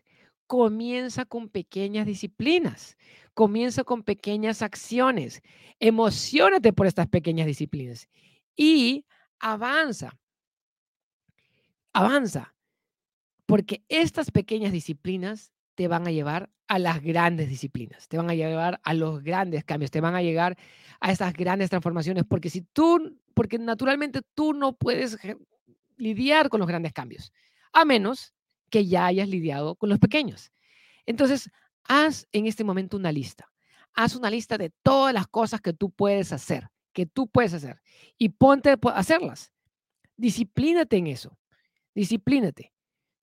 Comienza 0.46 1.25
con 1.25 1.49
pequeñas 1.49 2.06
disciplinas, 2.06 2.96
comienza 3.32 3.82
con 3.84 4.02
pequeñas 4.02 4.62
acciones, 4.62 5.42
emocionate 5.80 6.73
por 6.73 6.87
estas 6.87 7.08
pequeñas 7.08 7.46
disciplinas 7.46 8.08
y 8.54 9.04
avanza, 9.40 10.18
avanza, 11.92 12.54
porque 13.46 13.82
estas 13.88 14.30
pequeñas 14.30 14.73
disciplinas 14.73 15.52
te 15.75 15.88
van 15.88 16.06
a 16.06 16.11
llevar 16.11 16.50
a 16.68 16.78
las 16.78 17.02
grandes 17.02 17.49
disciplinas, 17.49 18.08
te 18.08 18.16
van 18.16 18.30
a 18.30 18.34
llevar 18.34 18.80
a 18.82 18.94
los 18.94 19.23
grandes 19.23 19.64
cambios, 19.64 19.90
te 19.90 20.00
van 20.00 20.14
a 20.14 20.23
llegar 20.23 20.56
a 21.00 21.12
esas 21.12 21.32
grandes 21.32 21.70
transformaciones, 21.70 22.25
porque 22.28 22.50
si 22.50 22.62
tú, 22.62 23.18
porque 23.34 23.58
naturalmente 23.58 24.20
tú 24.34 24.54
no 24.54 24.75
puedes 24.75 25.18
lidiar 25.96 26.49
con 26.49 26.61
los 26.61 26.68
grandes 26.68 26.92
cambios, 26.92 27.32
a 27.73 27.84
menos 27.84 28.32
que 28.71 28.87
ya 28.87 29.06
hayas 29.06 29.28
lidiado 29.28 29.76
con 29.76 29.88
los 29.88 29.99
pequeños. 29.99 30.52
Entonces, 31.06 31.50
haz 31.85 32.26
en 32.33 32.47
este 32.47 32.64
momento 32.64 32.97
una 32.97 33.12
lista. 33.12 33.50
Haz 33.94 34.16
una 34.16 34.30
lista 34.30 34.59
de 34.59 34.71
todas 34.83 35.14
las 35.14 35.26
cosas 35.28 35.61
que 35.61 35.73
tú 35.73 35.90
puedes 35.90 36.33
hacer, 36.33 36.68
que 36.92 37.06
tú 37.06 37.28
puedes 37.28 37.54
hacer, 37.54 37.80
y 38.18 38.30
ponte 38.30 38.71
a 38.71 38.78
hacerlas. 38.90 39.52
Disciplínate 40.16 40.97
en 40.97 41.06
eso. 41.06 41.38
Disciplínate, 41.94 42.73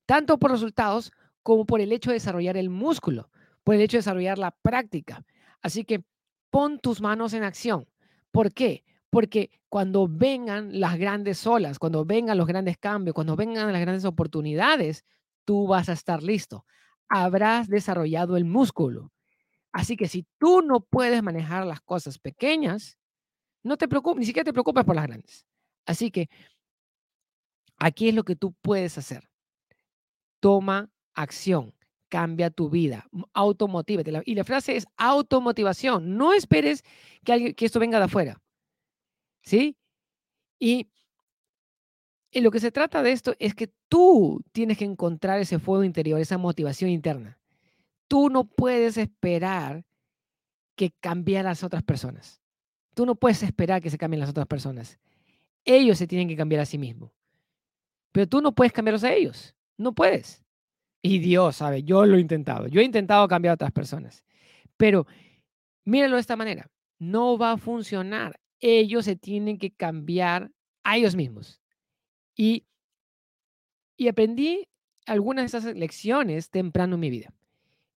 tanto 0.06 0.38
por 0.38 0.50
resultados 0.50 1.12
como 1.42 1.66
por 1.66 1.80
el 1.80 1.92
hecho 1.92 2.10
de 2.10 2.14
desarrollar 2.14 2.56
el 2.56 2.70
músculo, 2.70 3.30
por 3.64 3.74
el 3.74 3.82
hecho 3.82 3.96
de 3.96 4.00
desarrollar 4.00 4.38
la 4.38 4.50
práctica. 4.50 5.24
Así 5.60 5.84
que 5.84 6.02
pon 6.50 6.78
tus 6.78 7.00
manos 7.00 7.34
en 7.34 7.42
acción. 7.42 7.86
¿Por 8.30 8.52
qué? 8.52 8.84
Porque 9.10 9.50
cuando 9.68 10.08
vengan 10.08 10.80
las 10.80 10.98
grandes 10.98 11.46
olas, 11.46 11.78
cuando 11.78 12.04
vengan 12.04 12.38
los 12.38 12.46
grandes 12.46 12.78
cambios, 12.78 13.14
cuando 13.14 13.36
vengan 13.36 13.72
las 13.72 13.80
grandes 13.80 14.04
oportunidades, 14.04 15.04
tú 15.44 15.66
vas 15.66 15.88
a 15.88 15.92
estar 15.92 16.22
listo. 16.22 16.66
Habrás 17.08 17.68
desarrollado 17.68 18.36
el 18.36 18.44
músculo. 18.44 19.12
Así 19.72 19.96
que 19.96 20.08
si 20.08 20.26
tú 20.38 20.62
no 20.62 20.80
puedes 20.80 21.22
manejar 21.22 21.66
las 21.66 21.80
cosas 21.80 22.18
pequeñas, 22.18 22.98
no 23.62 23.76
te 23.76 23.88
preocupes, 23.88 24.20
ni 24.20 24.26
siquiera 24.26 24.44
te 24.44 24.52
preocupes 24.52 24.84
por 24.84 24.94
las 24.94 25.06
grandes. 25.06 25.46
Así 25.86 26.10
que 26.10 26.28
aquí 27.78 28.08
es 28.08 28.14
lo 28.14 28.24
que 28.24 28.36
tú 28.36 28.54
puedes 28.60 28.98
hacer. 28.98 29.28
Toma 30.40 30.90
acción, 31.14 31.74
cambia 32.08 32.50
tu 32.50 32.68
vida, 32.68 33.06
automotívate. 33.32 34.12
Y 34.26 34.34
la 34.34 34.44
frase 34.44 34.76
es 34.76 34.86
automotivación. 34.96 36.16
No 36.16 36.32
esperes 36.34 36.84
que, 37.24 37.54
que 37.54 37.64
esto 37.64 37.80
venga 37.80 37.98
de 37.98 38.04
afuera. 38.04 38.42
¿Sí? 39.42 39.76
Y 40.58 40.88
y 40.88 40.88
lo 42.40 42.50
que 42.50 42.60
se 42.60 42.72
trata 42.72 43.02
de 43.02 43.12
esto 43.12 43.34
es 43.38 43.54
que 43.54 43.70
tú 43.88 44.42
tienes 44.52 44.78
que 44.78 44.84
encontrar 44.84 45.38
ese 45.40 45.58
fuego 45.58 45.84
interior, 45.84 46.18
esa 46.18 46.38
motivación 46.38 46.90
interna. 46.90 47.38
Tú 48.08 48.30
no 48.30 48.44
puedes 48.44 48.96
esperar 48.96 49.84
que 50.74 50.90
cambien 50.90 51.44
las 51.44 51.62
otras 51.62 51.82
personas. 51.82 52.40
Tú 52.94 53.06
no 53.06 53.14
puedes 53.14 53.42
esperar 53.42 53.82
que 53.82 53.90
se 53.90 53.98
cambien 53.98 54.20
las 54.20 54.30
otras 54.30 54.46
personas. 54.46 54.98
Ellos 55.64 55.98
se 55.98 56.06
tienen 56.06 56.28
que 56.28 56.36
cambiar 56.36 56.62
a 56.62 56.66
sí 56.66 56.78
mismos. 56.78 57.10
Pero 58.12 58.28
tú 58.28 58.40
no 58.40 58.52
puedes 58.52 58.72
cambiarlos 58.72 59.04
a 59.04 59.12
ellos. 59.12 59.54
No 59.76 59.94
puedes. 59.94 60.42
Y 61.02 61.18
Dios 61.18 61.56
sabe, 61.56 61.82
yo 61.82 62.04
lo 62.06 62.16
he 62.16 62.20
intentado. 62.20 62.66
Yo 62.68 62.80
he 62.80 62.84
intentado 62.84 63.26
cambiar 63.28 63.52
a 63.52 63.54
otras 63.54 63.72
personas. 63.72 64.24
Pero 64.76 65.06
míralo 65.84 66.16
de 66.16 66.20
esta 66.20 66.36
manera. 66.36 66.70
No 66.98 67.38
va 67.38 67.52
a 67.52 67.56
funcionar. 67.56 68.38
Ellos 68.60 69.04
se 69.06 69.16
tienen 69.16 69.58
que 69.58 69.70
cambiar 69.70 70.50
a 70.84 70.96
ellos 70.96 71.16
mismos. 71.16 71.61
Y, 72.36 72.66
y 73.96 74.08
aprendí 74.08 74.68
algunas 75.06 75.50
de 75.50 75.58
esas 75.58 75.76
lecciones 75.76 76.50
temprano 76.50 76.94
en 76.94 77.00
mi 77.00 77.10
vida. 77.10 77.32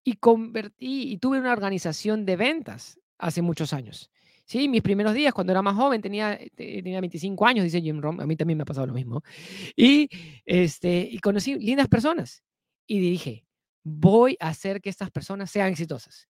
Y 0.04 0.14
convertí 0.14 1.12
y 1.12 1.18
tuve 1.18 1.40
una 1.40 1.54
organización 1.54 2.26
de 2.26 2.36
ventas 2.36 3.00
hace 3.18 3.42
muchos 3.42 3.74
años. 3.74 4.12
Sí, 4.46 4.70
mis 4.70 4.84
primeros 4.84 5.16
días, 5.16 5.34
cuando 5.34 5.52
era 5.52 5.64
más 5.64 5.76
joven, 5.76 6.02
tenía, 6.02 6.40
tenía 6.56 7.02
25 7.02 7.48
años, 7.48 7.64
dice 7.64 7.82
Jim 7.82 8.00
Rom, 8.00 8.20
a 8.20 8.28
mí 8.28 8.36
también 8.36 8.58
me 8.58 8.62
ha 8.62 8.66
pasado 8.66 8.86
lo 8.86 8.94
mismo. 8.94 9.24
Y, 9.76 10.08
este, 10.46 11.08
y 11.10 11.18
conocí 11.20 11.56
lindas 11.56 11.88
personas 11.88 12.44
y 12.86 13.00
dije, 13.00 13.46
voy 13.84 14.38
a 14.40 14.50
hacer 14.50 14.82
que 14.82 14.90
estas 14.92 15.10
personas 15.10 15.50
sean 15.50 15.70
exitosas. 15.70 16.28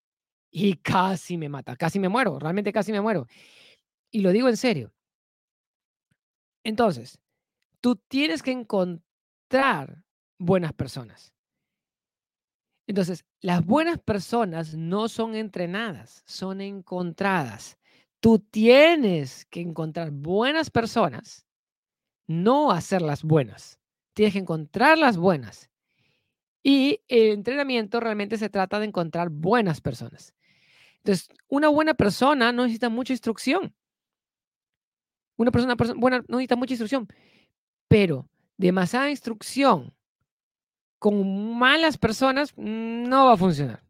Y 0.49 0.75
casi 0.75 1.37
me 1.37 1.49
mata, 1.49 1.75
casi 1.75 1.99
me 1.99 2.07
muero, 2.07 2.39
realmente 2.39 2.71
casi 2.71 2.93
me 2.93 3.01
muero. 3.01 3.27
Y 4.11 4.21
lo 4.21 4.31
digo 4.31 4.47
en 4.47 4.55
serio. 4.55 4.93
Entonces, 6.63 7.19
tú 7.85 7.97
tienes 8.07 8.41
que 8.41 8.49
encontrar 8.49 10.03
buenas 10.39 10.73
personas. 10.73 11.35
Entonces, 12.87 13.25
las 13.41 13.63
buenas 13.63 13.99
personas 13.99 14.73
no 14.73 15.07
son 15.07 15.35
entrenadas, 15.35 16.23
son 16.25 16.61
encontradas. 16.61 17.77
Tú 18.19 18.39
tienes 18.39 19.45
que 19.45 19.61
encontrar 19.61 20.09
buenas 20.09 20.71
personas, 20.71 21.45
no 22.25 22.71
hacerlas 22.71 23.21
buenas. 23.21 23.79
Tienes 24.15 24.33
que 24.33 24.39
encontrar 24.39 24.97
las 24.97 25.15
buenas. 25.15 25.69
Y 26.63 27.01
el 27.07 27.33
entrenamiento 27.33 27.99
realmente 27.99 28.37
se 28.37 28.49
trata 28.49 28.79
de 28.79 28.87
encontrar 28.87 29.29
buenas 29.29 29.79
personas. 29.79 30.33
Entonces, 31.03 31.29
una 31.49 31.67
buena 31.67 31.93
persona 31.93 32.51
no 32.51 32.63
necesita 32.63 32.89
mucha 32.89 33.13
instrucción. 33.13 33.75
Una 35.37 35.51
persona 35.51 35.75
buena 35.97 36.25
no 36.27 36.37
necesita 36.37 36.55
mucha 36.55 36.73
instrucción. 36.73 37.07
Pero 37.87 38.27
demasiada 38.57 39.09
instrucción 39.09 39.93
con 40.99 41.57
malas 41.57 41.97
personas 41.97 42.53
no 42.57 43.27
va 43.27 43.33
a 43.33 43.37
funcionar. 43.37 43.83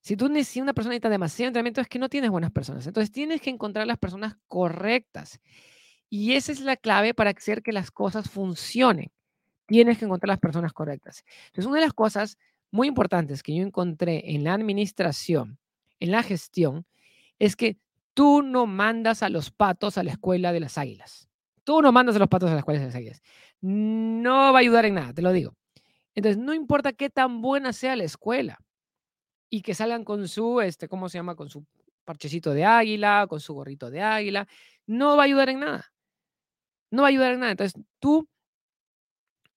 Si 0.00 0.16
tú 0.16 0.28
necesitas 0.28 0.62
una 0.62 0.74
persona 0.74 0.92
necesita 0.92 1.08
demasiado 1.08 1.48
entrenamiento 1.48 1.80
es 1.80 1.88
que 1.88 1.98
no 1.98 2.08
tienes 2.08 2.30
buenas 2.30 2.52
personas. 2.52 2.86
Entonces 2.86 3.10
tienes 3.10 3.40
que 3.40 3.50
encontrar 3.50 3.86
las 3.86 3.98
personas 3.98 4.36
correctas. 4.48 5.40
Y 6.10 6.34
esa 6.34 6.52
es 6.52 6.60
la 6.60 6.76
clave 6.76 7.14
para 7.14 7.30
hacer 7.30 7.62
que 7.62 7.72
las 7.72 7.90
cosas 7.90 8.30
funcionen. 8.30 9.10
Tienes 9.66 9.98
que 9.98 10.04
encontrar 10.04 10.28
las 10.28 10.38
personas 10.38 10.72
correctas. 10.72 11.24
Entonces 11.46 11.66
una 11.66 11.80
de 11.80 11.86
las 11.86 11.94
cosas 11.94 12.38
muy 12.70 12.88
importantes 12.88 13.42
que 13.42 13.54
yo 13.54 13.62
encontré 13.62 14.34
en 14.34 14.44
la 14.44 14.54
administración, 14.54 15.58
en 16.00 16.10
la 16.10 16.22
gestión, 16.22 16.86
es 17.38 17.56
que 17.56 17.78
tú 18.14 18.42
no 18.42 18.66
mandas 18.66 19.22
a 19.22 19.28
los 19.28 19.50
patos 19.50 19.96
a 19.96 20.02
la 20.02 20.12
escuela 20.12 20.52
de 20.52 20.60
las 20.60 20.76
águilas. 20.76 21.28
Tú 21.64 21.80
no 21.82 21.92
mandas 21.92 22.16
a 22.16 22.18
los 22.18 22.28
patos 22.28 22.50
a 22.50 22.54
las 22.54 22.94
águilas. 22.94 23.22
No 23.60 24.52
va 24.52 24.58
a 24.58 24.60
ayudar 24.60 24.84
en 24.84 24.94
nada, 24.94 25.12
te 25.12 25.22
lo 25.22 25.32
digo. 25.32 25.54
Entonces, 26.14 26.40
no 26.40 26.54
importa 26.54 26.92
qué 26.92 27.10
tan 27.10 27.42
buena 27.42 27.72
sea 27.72 27.96
la 27.96 28.04
escuela 28.04 28.58
y 29.50 29.62
que 29.62 29.74
salgan 29.74 30.04
con 30.04 30.28
su, 30.28 30.60
este, 30.60 30.88
¿cómo 30.88 31.08
se 31.08 31.18
llama? 31.18 31.34
Con 31.34 31.48
su 31.48 31.64
parchecito 32.04 32.52
de 32.52 32.64
águila, 32.64 33.26
con 33.28 33.40
su 33.40 33.54
gorrito 33.54 33.90
de 33.90 34.02
águila, 34.02 34.46
no 34.86 35.16
va 35.16 35.22
a 35.22 35.26
ayudar 35.26 35.48
en 35.48 35.60
nada. 35.60 35.92
No 36.90 37.02
va 37.02 37.08
a 37.08 37.10
ayudar 37.10 37.32
en 37.32 37.40
nada. 37.40 37.52
Entonces, 37.52 37.82
tú, 37.98 38.28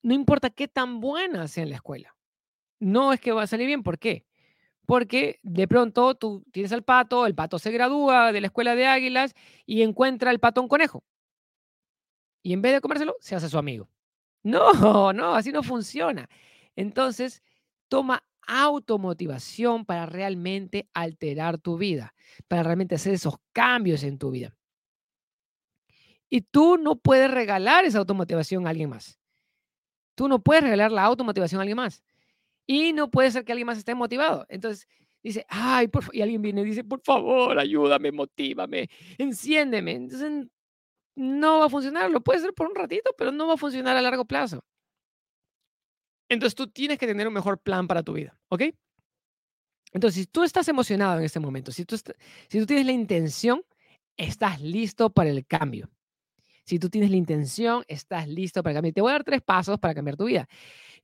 no 0.01 0.13
importa 0.13 0.49
qué 0.49 0.67
tan 0.67 0.99
buena 0.99 1.47
sea 1.47 1.65
la 1.65 1.75
escuela, 1.75 2.15
no 2.79 3.13
es 3.13 3.19
que 3.19 3.31
va 3.31 3.43
a 3.43 3.47
salir 3.47 3.67
bien. 3.67 3.83
¿Por 3.83 3.99
qué? 3.99 4.25
Porque 4.85 5.39
de 5.43 5.67
pronto 5.67 6.15
tú 6.15 6.43
tienes 6.51 6.71
al 6.71 6.83
pato, 6.83 7.25
el 7.25 7.35
pato 7.35 7.59
se 7.59 7.71
gradúa 7.71 8.31
de 8.31 8.41
la 8.41 8.47
escuela 8.47 8.75
de 8.75 8.87
águilas 8.87 9.33
y 9.65 9.81
encuentra 9.81 10.31
el 10.31 10.39
pato 10.39 10.61
un 10.61 10.69
conejo. 10.69 11.03
Y 12.47 12.53
en 12.53 12.61
vez 12.61 12.71
de 12.71 12.79
comérselo, 12.79 13.17
se 13.19 13.35
hace 13.35 13.49
su 13.49 13.57
amigo. 13.57 13.89
No, 14.41 15.11
no, 15.11 15.35
así 15.35 15.51
no 15.51 15.63
funciona. 15.63 16.29
Entonces, 16.77 17.43
toma 17.89 18.23
automotivación 18.47 19.83
para 19.83 20.05
realmente 20.05 20.87
alterar 20.93 21.57
tu 21.57 21.77
vida, 21.77 22.15
para 22.47 22.63
realmente 22.63 22.95
hacer 22.95 23.15
esos 23.15 23.35
cambios 23.51 24.01
en 24.03 24.17
tu 24.17 24.31
vida. 24.31 24.55
Y 26.29 26.39
tú 26.39 26.77
no 26.77 26.95
puedes 26.95 27.29
regalar 27.29 27.83
esa 27.83 27.97
automotivación 27.97 28.65
a 28.65 28.69
alguien 28.69 28.91
más. 28.91 29.19
Tú 30.15 30.29
no 30.29 30.41
puedes 30.41 30.63
regalar 30.63 30.93
la 30.93 31.03
automotivación 31.03 31.59
a 31.59 31.63
alguien 31.63 31.75
más. 31.75 32.01
Y 32.65 32.93
no 32.93 33.11
puede 33.11 33.29
ser 33.29 33.43
que 33.43 33.51
alguien 33.51 33.65
más 33.65 33.77
esté 33.77 33.93
motivado. 33.93 34.45
Entonces 34.47 34.87
dice, 35.21 35.45
ay, 35.49 35.89
por 35.89 36.05
y 36.15 36.21
alguien 36.21 36.41
viene 36.41 36.61
y 36.61 36.63
dice, 36.63 36.85
por 36.85 37.01
favor, 37.01 37.59
ayúdame, 37.59 38.13
motívame, 38.13 38.89
enciéndeme. 39.17 39.91
Entonces 39.91 40.47
no 41.17 41.59
va 41.59 41.65
a 41.65 41.69
funcionar. 41.69 42.09
Lo 42.11 42.21
puede 42.21 42.39
ser 42.39 42.53
por 42.53 42.67
un 42.67 42.75
ratito, 42.75 43.11
pero 43.17 43.31
no 43.31 43.47
va 43.47 43.55
a 43.55 43.57
funcionar 43.57 43.97
a 43.97 44.01
largo 44.01 44.25
plazo. 44.25 44.63
Entonces 46.29 46.55
tú 46.55 46.67
tienes 46.67 46.97
que 46.97 47.07
tener 47.07 47.27
un 47.27 47.33
mejor 47.33 47.59
plan 47.59 47.87
para 47.87 48.03
tu 48.03 48.13
vida, 48.13 48.37
¿ok? 48.49 48.63
Entonces, 49.93 50.21
si 50.21 50.27
tú 50.27 50.43
estás 50.43 50.67
emocionado 50.67 51.17
en 51.17 51.25
este 51.25 51.39
momento, 51.39 51.71
si 51.71 51.85
tú, 51.85 51.97
si 51.97 52.59
tú 52.59 52.65
tienes 52.65 52.85
la 52.85 52.91
intención, 52.91 53.63
estás 54.17 54.61
listo 54.61 55.09
para 55.09 55.29
el 55.29 55.45
cambio. 55.45 55.89
Si 56.65 56.79
tú 56.79 56.89
tienes 56.89 57.09
la 57.09 57.15
intención, 57.15 57.85
estás 57.87 58.27
listo 58.27 58.61
para 58.61 58.75
cambiar. 58.75 58.93
Te 58.93 59.01
voy 59.01 59.11
a 59.11 59.13
dar 59.13 59.23
tres 59.23 59.41
pasos 59.41 59.79
para 59.79 59.95
cambiar 59.95 60.17
tu 60.17 60.25
vida. 60.25 60.47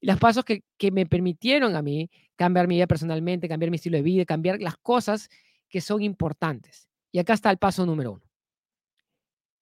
Y 0.02 0.08
los 0.08 0.20
pasos 0.20 0.44
que, 0.44 0.64
que 0.78 0.92
me 0.92 1.06
permitieron 1.06 1.78
a 1.78 1.82
mí 1.82 2.10
cambiar 2.36 2.68
mi 2.68 2.76
vida 2.76 2.88
personalmente, 2.88 3.48
cambiar 3.48 3.72
mi 3.72 3.76
estilo 3.76 3.96
de 3.96 4.04
vida, 4.04 4.26
cambiar 4.26 4.62
las 4.62 4.78
cosas 4.78 5.30
que 5.70 5.80
son 5.80 6.04
importantes. 6.04 6.90
Y 7.14 7.20
acá 7.20 7.34
está 7.34 7.50
el 7.50 7.58
paso 7.58 7.86
número 7.86 8.12
uno. 8.12 8.33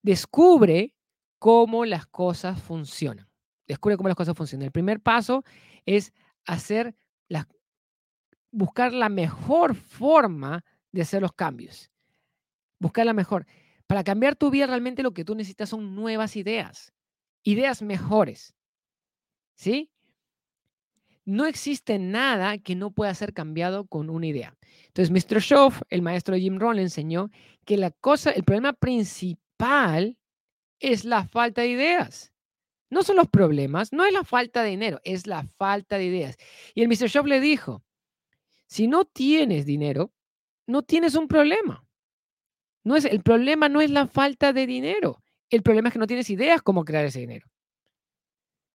Descubre 0.01 0.93
cómo 1.39 1.85
las 1.85 2.05
cosas 2.07 2.61
funcionan. 2.61 3.27
Descubre 3.67 3.97
cómo 3.97 4.09
las 4.09 4.15
cosas 4.15 4.35
funcionan. 4.35 4.65
El 4.65 4.71
primer 4.71 4.99
paso 4.99 5.43
es 5.85 6.13
hacer 6.45 6.95
la, 7.27 7.47
buscar 8.51 8.93
la 8.93 9.09
mejor 9.09 9.75
forma 9.75 10.63
de 10.91 11.01
hacer 11.03 11.21
los 11.21 11.33
cambios. 11.33 11.89
Buscar 12.79 13.05
la 13.05 13.13
mejor. 13.13 13.45
Para 13.87 14.03
cambiar 14.03 14.35
tu 14.35 14.49
vida 14.49 14.67
realmente 14.67 15.03
lo 15.03 15.13
que 15.13 15.25
tú 15.25 15.35
necesitas 15.35 15.69
son 15.69 15.95
nuevas 15.95 16.35
ideas, 16.35 16.93
ideas 17.43 17.81
mejores. 17.81 18.53
¿Sí? 19.55 19.91
No 21.23 21.45
existe 21.45 21.99
nada 21.99 22.57
que 22.57 22.75
no 22.75 22.91
pueda 22.91 23.13
ser 23.13 23.33
cambiado 23.33 23.85
con 23.85 24.09
una 24.09 24.25
idea. 24.25 24.55
Entonces, 24.87 25.11
Mr. 25.11 25.41
Schoff, 25.41 25.81
el 25.89 26.01
maestro 26.01 26.35
Jim 26.35 26.57
Rohn, 26.57 26.79
enseñó 26.79 27.29
que 27.65 27.77
la 27.77 27.91
cosa, 27.91 28.31
el 28.31 28.43
problema 28.43 28.73
principal 28.73 29.50
es 30.79 31.05
la 31.05 31.25
falta 31.25 31.61
de 31.61 31.69
ideas. 31.69 32.33
No 32.89 33.03
son 33.03 33.15
los 33.15 33.29
problemas, 33.29 33.93
no 33.93 34.05
es 34.05 34.11
la 34.11 34.23
falta 34.23 34.63
de 34.63 34.71
dinero, 34.71 34.99
es 35.03 35.27
la 35.27 35.43
falta 35.43 35.97
de 35.97 36.05
ideas. 36.05 36.37
Y 36.75 36.81
el 36.81 36.89
Mr. 36.89 37.09
Schoff 37.09 37.25
le 37.25 37.39
dijo, 37.39 37.83
si 38.67 38.87
no 38.87 39.05
tienes 39.05 39.65
dinero, 39.65 40.11
no 40.67 40.83
tienes 40.83 41.15
un 41.15 41.27
problema. 41.27 41.85
No 42.83 42.95
es, 42.95 43.05
el 43.05 43.21
problema 43.21 43.69
no 43.69 43.81
es 43.81 43.91
la 43.91 44.07
falta 44.07 44.51
de 44.51 44.65
dinero. 44.65 45.21
El 45.49 45.61
problema 45.61 45.89
es 45.89 45.93
que 45.93 45.99
no 45.99 46.07
tienes 46.07 46.29
ideas 46.29 46.61
cómo 46.61 46.83
crear 46.83 47.05
ese 47.05 47.19
dinero. 47.19 47.47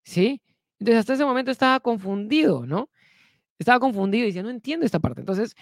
¿Sí? 0.04 0.40
Entonces, 0.78 1.00
hasta 1.00 1.14
ese 1.14 1.24
momento 1.24 1.50
estaba 1.50 1.80
confundido, 1.80 2.64
¿no? 2.66 2.90
Estaba 3.58 3.80
confundido 3.80 4.24
y 4.24 4.28
decía, 4.28 4.42
no 4.42 4.50
entiendo 4.50 4.86
esta 4.86 5.00
parte. 5.00 5.20
Entonces, 5.20 5.56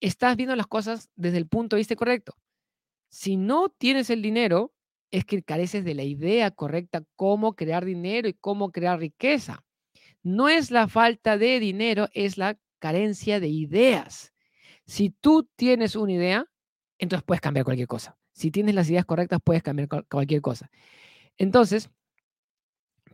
estás 0.00 0.36
viendo 0.36 0.54
las 0.56 0.66
cosas 0.66 1.08
desde 1.16 1.38
el 1.38 1.46
punto 1.46 1.76
de 1.76 1.80
vista 1.80 1.96
correcto. 1.96 2.34
Si 3.12 3.36
no 3.36 3.68
tienes 3.68 4.08
el 4.08 4.22
dinero, 4.22 4.72
es 5.10 5.26
que 5.26 5.42
careces 5.42 5.84
de 5.84 5.94
la 5.94 6.02
idea 6.02 6.50
correcta 6.50 7.04
cómo 7.14 7.54
crear 7.54 7.84
dinero 7.84 8.26
y 8.26 8.32
cómo 8.32 8.72
crear 8.72 8.98
riqueza. 8.98 9.62
No 10.22 10.48
es 10.48 10.70
la 10.70 10.88
falta 10.88 11.36
de 11.36 11.60
dinero, 11.60 12.08
es 12.14 12.38
la 12.38 12.58
carencia 12.78 13.38
de 13.38 13.48
ideas. 13.48 14.32
Si 14.86 15.10
tú 15.10 15.46
tienes 15.56 15.94
una 15.94 16.12
idea, 16.12 16.46
entonces 16.96 17.22
puedes 17.22 17.42
cambiar 17.42 17.66
cualquier 17.66 17.86
cosa. 17.86 18.16
Si 18.32 18.50
tienes 18.50 18.74
las 18.74 18.88
ideas 18.88 19.04
correctas, 19.04 19.40
puedes 19.44 19.62
cambiar 19.62 19.88
cualquier 20.08 20.40
cosa. 20.40 20.70
Entonces, 21.36 21.90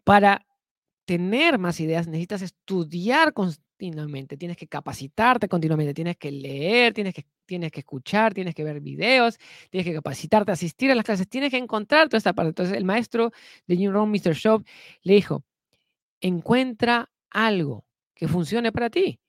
para 0.04 0.46
tener 1.06 1.58
más 1.58 1.80
ideas, 1.80 2.06
necesitas 2.06 2.42
estudiar 2.42 3.32
continuamente, 3.78 4.36
tienes 4.36 4.56
que 4.56 4.66
capacitarte 4.66 5.48
continuamente, 5.48 5.94
tienes 5.94 6.16
que 6.16 6.32
leer, 6.32 6.92
tienes 6.92 7.14
que, 7.14 7.24
tienes 7.46 7.70
que 7.70 7.80
escuchar, 7.80 8.34
tienes 8.34 8.54
que 8.54 8.64
ver 8.64 8.80
videos, 8.80 9.38
tienes 9.70 9.86
que 9.86 9.94
capacitarte, 9.94 10.50
asistir 10.50 10.90
a 10.90 10.94
las 10.96 11.04
clases, 11.04 11.28
tienes 11.28 11.50
que 11.50 11.58
encontrar 11.58 12.08
toda 12.08 12.18
esta 12.18 12.32
parte. 12.32 12.48
Entonces, 12.48 12.76
el 12.76 12.84
maestro 12.84 13.30
de 13.66 13.76
New 13.76 13.92
Room, 13.92 14.10
Mr. 14.10 14.34
Shop, 14.34 14.64
le 15.02 15.14
dijo, 15.14 15.44
encuentra 16.20 17.08
algo 17.30 17.84
que 18.14 18.26
funcione 18.26 18.72
para 18.72 18.90
ti. 18.90 19.20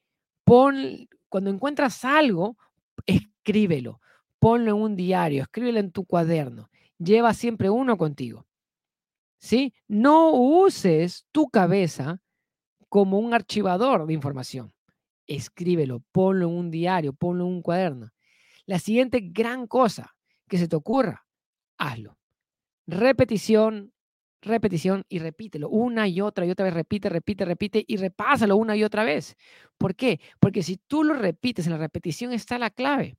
Pon, 0.43 1.07
cuando 1.29 1.51
encuentras 1.51 2.03
algo, 2.03 2.57
escríbelo 3.05 4.01
ponlo 4.39 4.71
en 4.71 4.81
un 4.81 4.95
diario, 4.95 5.43
escríbelo 5.43 5.79
en 5.79 5.91
tu 5.91 6.05
cuaderno, 6.05 6.69
lleva 6.97 7.33
siempre 7.33 7.69
uno 7.69 7.97
contigo. 7.97 8.47
¿Sí? 9.38 9.73
No 9.88 10.31
uses 10.31 11.25
tu 11.31 11.49
cabeza 11.49 12.19
como 12.89 13.19
un 13.19 13.34
archivador 13.34 14.06
de 14.06 14.13
información. 14.13 14.73
Escríbelo, 15.28 16.02
ponlo 16.12 16.47
en 16.47 16.56
un 16.56 16.71
diario, 16.71 17.13
ponlo 17.13 17.45
en 17.45 17.52
un 17.52 17.62
cuaderno. 17.62 18.12
La 18.65 18.80
siguiente 18.80 19.19
gran 19.21 19.67
cosa 19.67 20.15
que 20.47 20.58
se 20.58 20.67
te 20.67 20.75
ocurra, 20.75 21.25
hazlo. 21.78 22.17
Repetición, 22.88 23.93
repetición 24.41 25.06
y 25.08 25.19
repítelo 25.19 25.69
una 25.69 26.08
y 26.08 26.21
otra 26.21 26.45
y 26.45 26.52
otra 26.52 26.65
vez, 26.65 26.73
repite, 26.73 27.10
repite, 27.10 27.45
repite 27.45 27.86
y 27.88 27.97
repásalo 27.97 28.58
una 28.58 28.75
y 28.75 28.84
otra 28.84 29.04
vez. 29.04 29.38
¿Por 29.78 29.95
qué? 29.95 30.19
Porque 30.39 30.63
si 30.63 30.78
tú 30.78 31.04
lo 31.04 31.13
repites, 31.13 31.67
en 31.67 31.73
la 31.73 31.78
repetición 31.78 32.34
está 32.34 32.58
la 32.58 32.71
clave. 32.71 33.17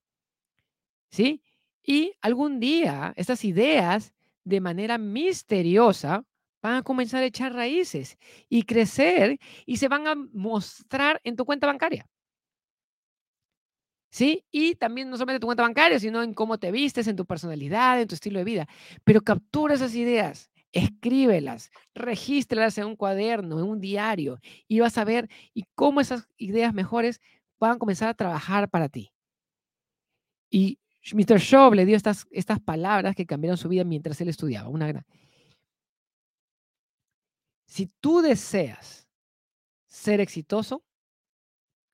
¿sí? 1.10 1.42
Y 1.84 2.14
algún 2.20 2.60
día 2.60 3.12
estas 3.16 3.44
ideas 3.44 4.12
de 4.44 4.60
manera 4.60 4.98
misteriosa 4.98 6.24
van 6.62 6.76
a 6.76 6.82
comenzar 6.82 7.22
a 7.22 7.26
echar 7.26 7.52
raíces 7.52 8.18
y 8.48 8.64
crecer 8.64 9.38
y 9.66 9.76
se 9.78 9.88
van 9.88 10.06
a 10.06 10.14
mostrar 10.14 11.20
en 11.24 11.36
tu 11.36 11.44
cuenta 11.44 11.66
bancaria. 11.66 12.06
¿Sí? 14.12 14.44
Y 14.50 14.74
también 14.74 15.08
no 15.08 15.16
solamente 15.16 15.36
en 15.36 15.40
tu 15.40 15.46
cuenta 15.46 15.62
bancaria, 15.62 15.98
sino 16.00 16.22
en 16.22 16.34
cómo 16.34 16.58
te 16.58 16.72
vistes, 16.72 17.06
en 17.06 17.16
tu 17.16 17.24
personalidad, 17.26 18.00
en 18.00 18.08
tu 18.08 18.14
estilo 18.16 18.40
de 18.40 18.44
vida. 18.44 18.68
Pero 19.04 19.20
captura 19.22 19.74
esas 19.74 19.94
ideas, 19.94 20.50
escríbelas, 20.72 21.70
regístralas 21.94 22.76
en 22.78 22.86
un 22.86 22.96
cuaderno, 22.96 23.58
en 23.60 23.66
un 23.66 23.80
diario, 23.80 24.40
y 24.66 24.80
vas 24.80 24.98
a 24.98 25.04
ver 25.04 25.28
y 25.54 25.64
cómo 25.76 26.00
esas 26.00 26.28
ideas 26.38 26.74
mejores 26.74 27.20
van 27.60 27.72
a 27.72 27.78
comenzar 27.78 28.08
a 28.08 28.14
trabajar 28.14 28.68
para 28.68 28.88
ti. 28.88 29.12
Y 30.50 30.78
Mr. 31.12 31.38
Shaw 31.38 31.72
le 31.74 31.86
dio 31.86 31.96
estas, 31.96 32.26
estas 32.30 32.60
palabras 32.60 33.14
que 33.14 33.26
cambiaron 33.26 33.56
su 33.56 33.68
vida 33.68 33.84
mientras 33.84 34.20
él 34.20 34.28
estudiaba. 34.28 34.68
Una 34.68 34.88
gran... 34.88 35.06
Si 37.70 37.86
tú 38.00 38.20
deseas 38.20 39.08
ser 39.86 40.20
exitoso, 40.20 40.82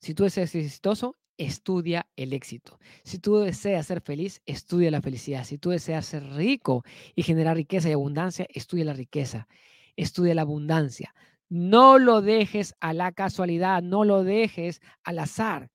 si 0.00 0.14
tú 0.14 0.24
deseas 0.24 0.48
ser 0.48 0.62
exitoso, 0.62 1.16
estudia 1.36 2.08
el 2.16 2.32
éxito. 2.32 2.78
Si 3.04 3.18
tú 3.18 3.40
deseas 3.40 3.86
ser 3.86 4.00
feliz, 4.00 4.40
estudia 4.46 4.90
la 4.90 5.02
felicidad. 5.02 5.44
Si 5.44 5.58
tú 5.58 5.68
deseas 5.68 6.06
ser 6.06 6.24
rico 6.32 6.82
y 7.14 7.24
generar 7.24 7.56
riqueza 7.56 7.90
y 7.90 7.92
abundancia, 7.92 8.46
estudia 8.54 8.86
la 8.86 8.94
riqueza. 8.94 9.48
Estudia 9.96 10.34
la 10.34 10.42
abundancia. 10.42 11.14
No 11.50 11.98
lo 11.98 12.22
dejes 12.22 12.74
a 12.80 12.94
la 12.94 13.12
casualidad, 13.12 13.82
no 13.82 14.06
lo 14.06 14.24
dejes 14.24 14.80
al 15.04 15.18
azar. 15.18 15.68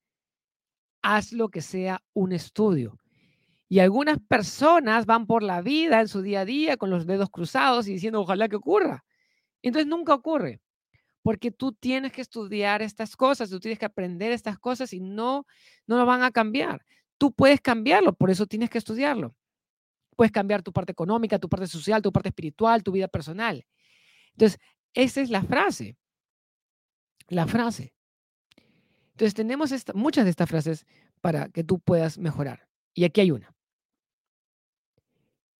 Haz 1.04 1.32
lo 1.32 1.50
que 1.50 1.62
sea 1.62 2.02
un 2.14 2.32
estudio. 2.32 2.98
Y 3.70 3.78
algunas 3.78 4.18
personas 4.18 5.06
van 5.06 5.28
por 5.28 5.44
la 5.44 5.62
vida 5.62 6.02
en 6.02 6.08
su 6.08 6.24
día 6.24 6.40
a 6.40 6.46
día 6.46 6.78
con 6.78 6.90
los 6.90 7.06
dedos 7.06 7.30
cruzados 7.30 7.88
y 7.88 7.94
diciendo, 7.94 8.22
ojalá 8.22 8.50
que 8.50 8.56
ocurra. 8.56 9.06
Entonces 9.62 9.88
nunca 9.88 10.14
ocurre, 10.14 10.62
porque 11.22 11.52
tú 11.52 11.74
tienes 11.74 12.12
que 12.12 12.22
estudiar 12.22 12.82
estas 12.82 13.16
cosas, 13.16 13.50
tú 13.50 13.60
tienes 13.60 13.80
que 13.80 13.86
aprender 13.86 14.32
estas 14.32 14.58
cosas 14.58 14.94
y 14.94 15.00
no, 15.00 15.46
no 15.88 15.98
lo 15.98 16.06
van 16.06 16.24
a 16.24 16.32
cambiar. 16.32 16.86
tú 17.18 17.32
puedes 17.32 17.62
cambiarlo, 17.62 18.14
por 18.14 18.32
eso 18.32 18.48
tienes 18.48 18.72
que 18.72 18.80
estudiarlo. 18.80 19.36
Puedes 20.16 20.32
cambiar 20.32 20.64
tu 20.64 20.74
parte 20.74 20.92
económica, 20.92 21.38
tu 21.38 21.48
parte 21.48 21.68
social, 21.68 22.02
tu 22.02 22.12
parte 22.12 22.30
espiritual, 22.30 22.82
tu 22.82 22.92
vida 22.92 23.08
personal. 23.08 23.64
Entonces, 24.32 24.60
esa 24.94 25.22
es 25.22 25.30
la 25.30 25.44
frase. 25.44 25.98
La 27.28 27.46
frase. 27.46 27.94
Entonces, 29.12 29.36
tenemos 29.36 29.72
muchas 29.94 30.24
de 30.24 30.32
estas 30.32 30.50
frases 30.50 30.88
para 31.22 31.50
que 31.50 31.64
tú 31.64 31.80
puedas 31.80 32.18
mejorar. 32.18 32.68
Y 32.96 33.04
aquí 33.04 33.22
hay 33.22 33.32
una. 33.32 33.54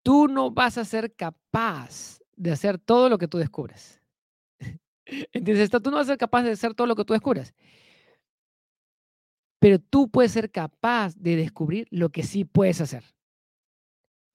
Tú 0.02 0.26
no 0.26 0.50
vas 0.50 0.78
a 0.78 0.84
ser 0.84 1.14
capaz 1.14 2.21
de 2.36 2.52
hacer 2.52 2.78
todo 2.78 3.08
lo 3.08 3.18
que 3.18 3.28
tú 3.28 3.38
descubres. 3.38 4.00
¿Entiendes 5.06 5.64
esto? 5.64 5.80
Tú 5.80 5.90
no 5.90 5.96
vas 5.96 6.06
a 6.06 6.12
ser 6.12 6.18
capaz 6.18 6.42
de 6.42 6.52
hacer 6.52 6.74
todo 6.74 6.86
lo 6.86 6.96
que 6.96 7.04
tú 7.04 7.12
descubres. 7.12 7.54
Pero 9.58 9.78
tú 9.78 10.10
puedes 10.10 10.32
ser 10.32 10.50
capaz 10.50 11.14
de 11.16 11.36
descubrir 11.36 11.86
lo 11.90 12.10
que 12.10 12.24
sí 12.24 12.44
puedes 12.44 12.80
hacer. 12.80 13.04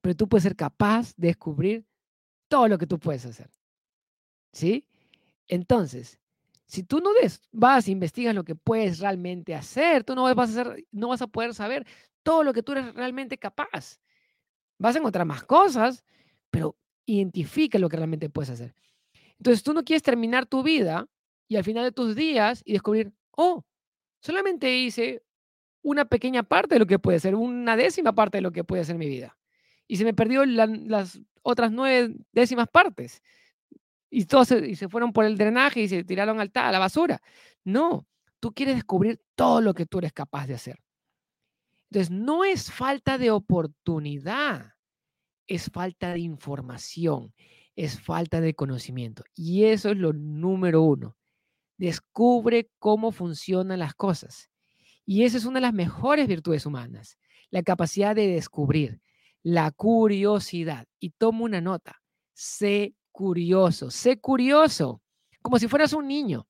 Pero 0.02 0.16
tú 0.16 0.30
puedes 0.30 0.44
ser 0.44 0.56
capaz 0.56 1.14
de 1.18 1.28
descubrir 1.28 1.86
todo 2.48 2.68
lo 2.68 2.78
que 2.78 2.88
tú 2.88 2.98
puedes 2.98 3.26
hacer. 3.26 3.50
¿Sí? 4.54 4.88
Entonces, 5.48 6.20
si 6.66 6.84
tú 6.84 7.00
no 7.00 7.12
vas 7.52 7.88
e 7.88 7.92
investigas 7.92 8.36
lo 8.36 8.44
que 8.44 8.56
puedes 8.56 9.00
realmente 9.00 9.56
hacer, 9.56 10.04
tú 10.04 10.16
no 10.16 10.24
vas, 10.24 10.38
a 10.56 10.62
hacer, 10.62 10.86
no 10.92 11.10
vas 11.10 11.22
a 11.22 11.28
poder 11.28 11.54
saber 11.54 11.86
todo 12.24 12.44
lo 12.44 12.54
que 12.54 12.62
tú 12.62 12.74
eres 12.74 12.94
realmente 12.94 13.38
capaz. 13.38 14.00
Vas 14.78 14.96
a 14.96 15.00
encontrar 15.00 15.26
más 15.26 15.44
cosas, 15.44 16.04
pero 16.50 16.78
identifica 17.08 17.80
lo 17.80 17.90
que 17.90 17.98
realmente 17.98 18.30
puedes 18.30 18.52
hacer. 18.52 18.76
Entonces, 19.40 19.64
tú 19.64 19.74
no 19.74 19.84
quieres 19.84 20.04
terminar 20.04 20.46
tu 20.46 20.62
vida 20.62 21.08
y 21.48 21.56
al 21.56 21.64
final 21.64 21.84
de 21.84 21.92
tus 21.92 22.16
días 22.16 22.62
y 22.66 22.74
descubrir, 22.74 23.12
oh, 23.32 23.66
solamente 24.20 24.78
hice 24.78 25.24
una 25.82 26.06
pequeña 26.06 26.44
parte 26.44 26.76
de 26.76 26.80
lo 26.80 26.86
que 26.86 27.00
puede 27.00 27.20
ser, 27.20 27.34
una 27.34 27.76
décima 27.76 28.14
parte 28.14 28.38
de 28.38 28.42
lo 28.42 28.52
que 28.52 28.64
puede 28.64 28.84
ser 28.84 28.98
mi 28.98 29.08
vida. 29.08 29.38
Y 29.88 29.98
se 29.98 30.04
me 30.04 30.14
perdió 30.14 30.46
las 30.46 31.20
otras 31.42 31.72
nueve 31.72 32.14
décimas 32.34 32.68
partes 32.68 33.22
y 34.10 34.26
todos 34.26 34.50
se, 34.50 34.68
y 34.68 34.76
se 34.76 34.90
fueron 34.90 35.14
por 35.14 35.26
el 35.26 35.38
drenaje 35.38 35.82
y 35.82 35.88
se 35.88 36.04
tiraron 36.04 36.40
al, 36.40 36.52
a 36.54 36.72
la 36.72 36.80
basura. 36.80 37.22
No, 37.64 38.06
tú 38.40 38.54
quieres 38.54 38.76
descubrir 38.76 39.22
todo 39.36 39.62
lo 39.62 39.74
que 39.74 39.86
tú 39.86 40.00
eres 40.00 40.14
capaz 40.14 40.48
de 40.48 40.56
hacer. 40.56 40.80
Entonces, 41.90 42.12
no 42.12 42.44
es 42.44 42.72
falta 42.72 43.18
de 43.18 43.32
oportunidad, 43.32 44.74
es 45.48 45.70
falta 45.72 46.14
de 46.14 46.20
información, 46.20 47.34
es 47.76 48.00
falta 48.00 48.42
de 48.42 48.54
conocimiento. 48.54 49.24
Y 49.36 49.66
eso 49.66 49.90
es 49.90 49.98
lo 49.98 50.14
número 50.14 50.82
uno. 50.82 51.16
Descubre 51.78 52.70
cómo 52.80 53.12
funcionan 53.12 53.80
las 53.80 53.94
cosas. 53.94 54.50
Y 55.06 55.24
esa 55.24 55.38
es 55.38 55.46
una 55.46 55.58
de 55.60 55.68
las 55.68 55.74
mejores 55.74 56.28
virtudes 56.28 56.66
humanas, 56.66 57.18
la 57.50 57.64
capacidad 57.64 58.16
de 58.16 58.28
descubrir, 58.28 59.00
la 59.42 59.72
curiosidad. 59.72 60.86
Y 61.00 61.12
toma 61.12 61.44
una 61.44 61.62
nota, 61.62 62.02
sé 62.34 62.94
curioso, 63.12 63.90
sé 63.90 64.20
curioso, 64.20 65.02
como 65.42 65.60
si 65.60 65.68
fueras 65.68 65.94
un 65.94 66.08
niño. 66.08 66.48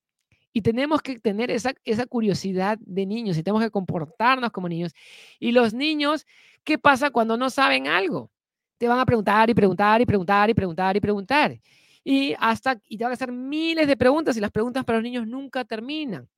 Y 0.53 0.61
tenemos 0.61 1.03
que 1.03 1.19
tener 1.19 1.51
esa, 1.51 1.73
esa 1.83 2.07
curiosidad 2.07 2.79
de 2.81 3.05
niños 3.05 3.37
y 3.37 3.43
tenemos 3.43 3.61
que 3.61 3.69
comportarnos 3.69 4.49
como 4.49 4.67
niños. 4.67 4.93
Y 5.39 5.51
los 5.51 5.73
niños, 5.73 6.25
¿qué 6.63 6.79
pasa 6.79 7.11
cuando 7.11 7.37
no 7.37 7.51
saben 7.51 7.87
algo? 7.87 8.31
Te 8.77 8.87
van 8.87 8.99
a 8.99 9.05
preguntar 9.05 9.49
y 9.49 9.53
preguntar 9.53 10.01
y 10.01 10.05
preguntar 10.05 10.49
y 10.49 10.53
preguntar 10.53 10.97
y 10.97 10.99
preguntar. 10.99 11.59
Y 12.03 12.35
hasta 12.39 12.79
y 12.87 12.97
te 12.97 13.03
van 13.03 13.11
a 13.11 13.15
hacer 13.15 13.31
miles 13.31 13.87
de 13.87 13.97
preguntas 13.97 14.37
y 14.37 14.39
las 14.39 14.51
preguntas 14.51 14.85
para 14.85 14.99
los 14.99 15.03
niños 15.03 15.27
nunca 15.27 15.65
terminan. 15.65 16.29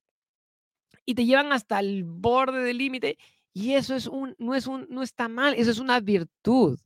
Y 1.05 1.15
te 1.15 1.25
llevan 1.25 1.51
hasta 1.51 1.79
el 1.79 2.03
borde 2.03 2.63
del 2.63 2.77
límite 2.77 3.17
y 3.53 3.73
eso 3.73 3.95
es 3.95 4.07
un, 4.07 4.35
no, 4.37 4.55
es 4.55 4.67
un, 4.67 4.87
no 4.89 5.03
está 5.03 5.27
mal, 5.27 5.53
eso 5.55 5.71
es 5.71 5.79
una 5.79 5.99
virtud. 5.99 6.79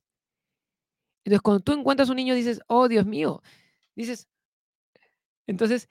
Entonces, 1.24 1.42
cuando 1.42 1.62
tú 1.62 1.72
encuentras 1.74 2.10
un 2.10 2.16
niño, 2.18 2.36
dices, 2.36 2.60
oh 2.68 2.88
Dios 2.88 3.06
mío, 3.06 3.42
dices, 3.96 4.28
entonces, 5.48 5.90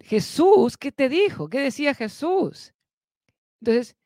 Jesús, 0.00 0.76
¿qué 0.76 0.92
te 0.92 1.08
dijo? 1.08 1.48
¿Qué 1.48 1.60
decía 1.60 1.94
Jesús? 1.94 2.74
Entonces, 3.60 3.96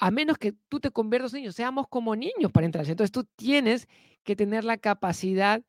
a 0.00 0.10
menos 0.10 0.38
que 0.38 0.52
tú 0.70 0.80
te 0.80 0.90
conviertas 0.90 1.34
en 1.34 1.40
niño, 1.42 1.52
seamos 1.52 1.86
como 1.86 2.16
niños 2.16 2.50
para 2.50 2.64
entrar. 2.64 2.88
Entonces, 2.88 3.12
tú 3.12 3.24
tienes 3.36 3.86
que 4.24 4.34
tener 4.34 4.64
la 4.64 4.78
capacidad 4.78 5.62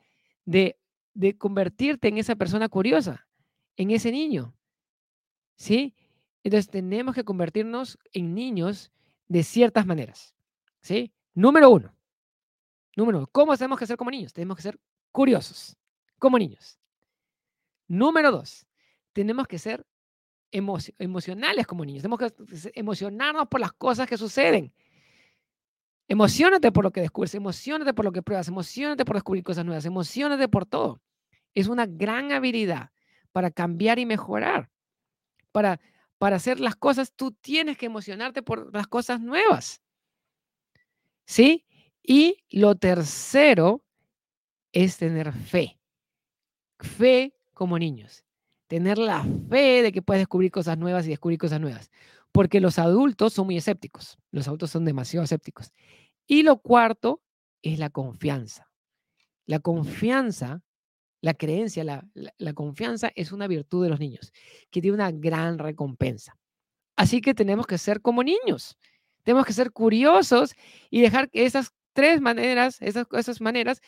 de, 0.46 0.78
convertirte 1.38 2.08
en 2.08 2.18
esa 2.18 2.38
persona 2.38 2.70
curiosa, 2.70 3.28
en 3.76 3.92
ese 3.92 4.10
niño. 4.10 4.56
¿Sí? 5.56 5.94
Entonces, 6.44 6.70
tenemos 6.70 7.14
que 7.14 7.26
convertirnos 7.26 8.00
en 8.14 8.34
niños 8.34 8.94
de 9.28 9.44
ciertas 9.44 9.86
maneras. 9.86 10.34
¿Sí? 10.80 11.12
Número 11.34 11.70
uno, 11.70 11.94
Número 12.96 13.20
uno, 13.20 13.28
¿cómo 13.32 13.56
tenemos 13.56 13.80
que 13.80 13.86
ser 13.86 13.98
como 13.98 14.12
niños? 14.12 14.34
Tenemos 14.34 14.56
que 14.58 14.64
ser 14.64 14.80
curiosos, 15.12 15.78
como 16.20 16.38
niños. 16.38 16.80
Número 17.88 18.32
dos, 18.32 18.66
tenemos 19.14 19.46
que 19.48 19.60
ser 19.60 19.86
emocionales 20.52 21.66
como 21.66 21.86
niños. 21.86 22.04
Tenemos 22.04 22.20
que 22.20 22.72
emocionarnos 22.74 23.48
por 23.48 23.60
las 23.60 23.74
cosas 23.74 24.08
que 24.08 24.18
suceden. 24.18 24.74
Emocionate 26.08 26.72
por 26.72 26.84
lo 26.84 26.92
que 26.92 27.02
descubres, 27.02 27.34
emocionate 27.36 27.94
por 27.94 28.04
lo 28.04 28.12
que 28.12 28.22
pruebas, 28.22 28.48
emocionate 28.50 29.06
por 29.06 29.16
descubrir 29.16 29.44
cosas 29.44 29.64
nuevas, 29.64 29.86
emocionate 29.86 30.48
por 30.50 30.66
todo. 30.66 31.02
Es 31.56 31.68
una 31.68 31.86
gran 31.86 32.34
habilidad 32.34 32.92
para 33.32 33.50
cambiar 33.50 33.98
y 33.98 34.06
mejorar. 34.06 34.70
Para, 35.52 35.80
para 36.18 36.36
hacer 36.36 36.60
las 36.60 36.76
cosas, 36.76 37.14
tú 37.14 37.32
tienes 37.32 37.78
que 37.78 37.86
emocionarte 37.86 38.42
por 38.42 38.74
las 38.74 38.88
cosas 38.88 39.22
nuevas. 39.22 39.82
¿Sí? 41.26 41.66
Y 42.04 42.44
lo 42.50 42.76
tercero 42.76 43.84
es 44.74 44.98
tener 44.98 45.32
fe. 45.32 45.80
Fe 46.80 47.34
como 47.54 47.80
niños. 47.80 48.26
Tener 48.72 48.98
la 49.00 49.28
fe 49.50 49.82
de 49.82 49.92
que 49.92 50.02
puedes 50.02 50.22
descubrir 50.22 50.50
cosas 50.50 50.78
nuevas 50.78 51.06
y 51.06 51.10
descubrir 51.10 51.38
cosas 51.38 51.60
nuevas. 51.60 51.92
Porque 52.32 52.62
los 52.62 52.80
adultos 52.80 53.34
son 53.34 53.48
muy 53.48 53.58
escépticos. 53.58 54.18
Los 54.32 54.48
adultos 54.48 54.72
son 54.72 54.86
demasiado 54.86 55.26
escépticos. 55.26 55.74
Y 56.26 56.44
lo 56.44 56.60
cuarto 56.60 57.22
es 57.62 57.80
la 57.80 57.90
confianza. 57.90 58.72
La 59.46 59.60
confianza, 59.60 60.62
la 61.20 61.34
creencia, 61.34 61.84
la, 61.84 62.08
la, 62.14 62.54
confianza 62.54 63.12
es 63.14 63.34
una 63.34 63.46
virtud 63.46 63.84
de 63.84 63.90
los 63.90 64.00
niños 64.00 64.32
que 64.70 64.80
tiene 64.80 64.96
una 64.96 65.12
gran 65.12 65.60
recompensa. 65.60 66.38
Así 66.96 67.20
que 67.20 67.34
tenemos 67.34 67.68
que 67.68 67.78
ser 67.78 68.00
como 68.00 68.24
niños. 68.24 68.78
Tenemos 69.24 69.46
que 69.46 69.52
ser 69.52 69.74
curiosos 69.74 70.54
y 70.90 71.02
dejar 71.02 71.30
que 71.30 71.46
esas 71.46 71.74
tres 71.92 72.22
maneras, 72.22 72.82
esas, 72.82 73.06
esas 73.12 73.42
maneras, 73.42 73.82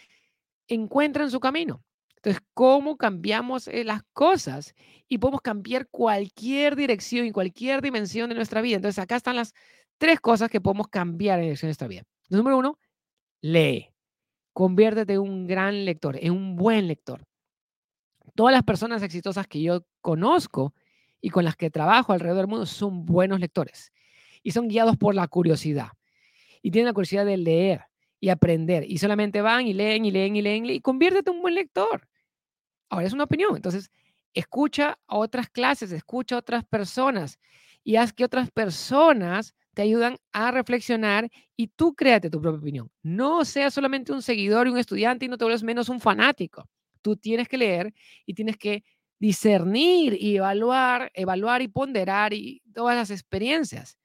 encuentran 0.67 1.31
su 1.31 1.39
camino. 1.39 1.85
Entonces, 2.23 2.41
¿cómo 2.53 2.95
cambiamos 2.95 3.67
eh, 3.67 3.83
las 3.83 4.01
cosas? 4.13 4.75
Y 5.09 5.17
podemos 5.17 5.41
cambiar 5.41 5.89
cualquier 5.89 6.77
dirección 6.77 7.25
y 7.25 7.33
cualquier 7.33 7.81
dimensión 7.81 8.29
de 8.29 8.35
nuestra 8.35 8.61
vida. 8.61 8.77
Entonces, 8.77 8.97
acá 8.97 9.17
están 9.17 9.35
las 9.35 9.53
tres 9.97 10.21
cosas 10.21 10.49
que 10.49 10.61
podemos 10.61 10.87
cambiar 10.87 11.39
en 11.39 11.45
dirección 11.45 11.67
de 11.67 11.71
nuestra 11.71 11.89
vida. 11.89 12.03
Número 12.29 12.57
uno, 12.57 12.79
lee. 13.41 13.89
Conviértete 14.53 15.13
en 15.13 15.19
un 15.19 15.47
gran 15.47 15.83
lector, 15.83 16.17
en 16.17 16.31
un 16.31 16.55
buen 16.55 16.87
lector. 16.87 17.25
Todas 18.35 18.53
las 18.53 18.63
personas 18.63 19.03
exitosas 19.03 19.45
que 19.45 19.61
yo 19.61 19.85
conozco 19.99 20.73
y 21.19 21.29
con 21.29 21.43
las 21.43 21.57
que 21.57 21.69
trabajo 21.69 22.13
alrededor 22.13 22.37
del 22.37 22.47
mundo 22.47 22.65
son 22.65 23.05
buenos 23.05 23.41
lectores 23.41 23.91
y 24.43 24.51
son 24.51 24.69
guiados 24.69 24.95
por 24.95 25.13
la 25.13 25.27
curiosidad 25.27 25.89
y 26.61 26.71
tienen 26.71 26.87
la 26.87 26.93
curiosidad 26.93 27.25
de 27.25 27.35
leer 27.35 27.81
y 28.21 28.29
aprender. 28.29 28.85
Y 28.89 28.99
solamente 28.99 29.41
van 29.41 29.67
y 29.67 29.73
leen 29.73 30.05
y 30.05 30.11
leen 30.11 30.37
y 30.37 30.41
leen 30.41 30.65
y 30.65 30.79
conviértete 30.79 31.29
en 31.29 31.35
un 31.35 31.41
buen 31.41 31.55
lector. 31.55 32.07
Ahora 32.93 33.07
es 33.07 33.13
una 33.13 33.23
opinión. 33.23 33.55
Entonces, 33.55 33.89
escucha 34.35 34.99
a 35.07 35.17
otras 35.17 35.49
clases, 35.49 35.91
escucha 35.91 36.35
a 36.35 36.39
otras 36.39 36.63
personas 36.63 37.39
y 37.83 37.95
haz 37.95 38.13
que 38.13 38.23
otras 38.23 38.51
personas 38.51 39.55
te 39.73 39.81
ayudan 39.81 40.17
a 40.31 40.51
reflexionar 40.51 41.27
y 41.57 41.67
tú 41.69 41.95
créate 41.95 42.29
tu 42.29 42.39
propia 42.39 42.59
opinión. 42.59 42.91
No 43.01 43.45
seas 43.45 43.73
solamente 43.73 44.11
un 44.13 44.21
seguidor 44.21 44.67
y 44.67 44.69
un 44.71 44.77
estudiante 44.77 45.25
y 45.25 45.27
no 45.27 45.39
te 45.39 45.43
vuelvas 45.43 45.63
menos 45.63 45.89
un 45.89 45.99
fanático. 45.99 46.69
Tú 47.01 47.15
tienes 47.15 47.47
que 47.47 47.57
leer 47.57 47.91
y 48.27 48.35
tienes 48.35 48.57
que 48.57 48.83
discernir 49.17 50.15
y 50.21 50.35
evaluar, 50.37 51.09
evaluar 51.15 51.63
y 51.63 51.69
ponderar 51.69 52.31
y 52.33 52.61
todas 52.75 52.95
las 52.95 53.09
experiencias. 53.09 53.97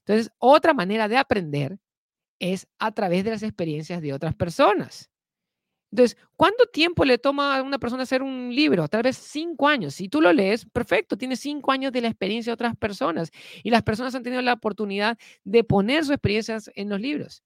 Entonces, 0.00 0.32
otra 0.38 0.74
manera 0.74 1.08
de 1.08 1.18
aprender 1.18 1.78
es 2.40 2.66
a 2.78 2.92
través 2.92 3.24
de 3.24 3.30
las 3.30 3.42
experiencias 3.44 4.02
de 4.02 4.12
otras 4.12 4.34
personas. 4.34 5.10
Entonces, 5.94 6.16
¿cuánto 6.34 6.66
tiempo 6.66 7.04
le 7.04 7.18
toma 7.18 7.56
a 7.56 7.62
una 7.62 7.78
persona 7.78 8.02
hacer 8.02 8.20
un 8.20 8.52
libro? 8.52 8.88
Tal 8.88 9.04
vez 9.04 9.16
cinco 9.16 9.68
años. 9.68 9.94
Si 9.94 10.08
tú 10.08 10.20
lo 10.20 10.32
lees, 10.32 10.66
perfecto, 10.66 11.16
tienes 11.16 11.38
cinco 11.38 11.70
años 11.70 11.92
de 11.92 12.00
la 12.00 12.08
experiencia 12.08 12.50
de 12.50 12.54
otras 12.54 12.76
personas 12.76 13.30
y 13.62 13.70
las 13.70 13.84
personas 13.84 14.12
han 14.16 14.24
tenido 14.24 14.42
la 14.42 14.54
oportunidad 14.54 15.16
de 15.44 15.62
poner 15.62 16.02
sus 16.02 16.14
experiencias 16.14 16.68
en 16.74 16.88
los 16.88 17.00
libros. 17.00 17.44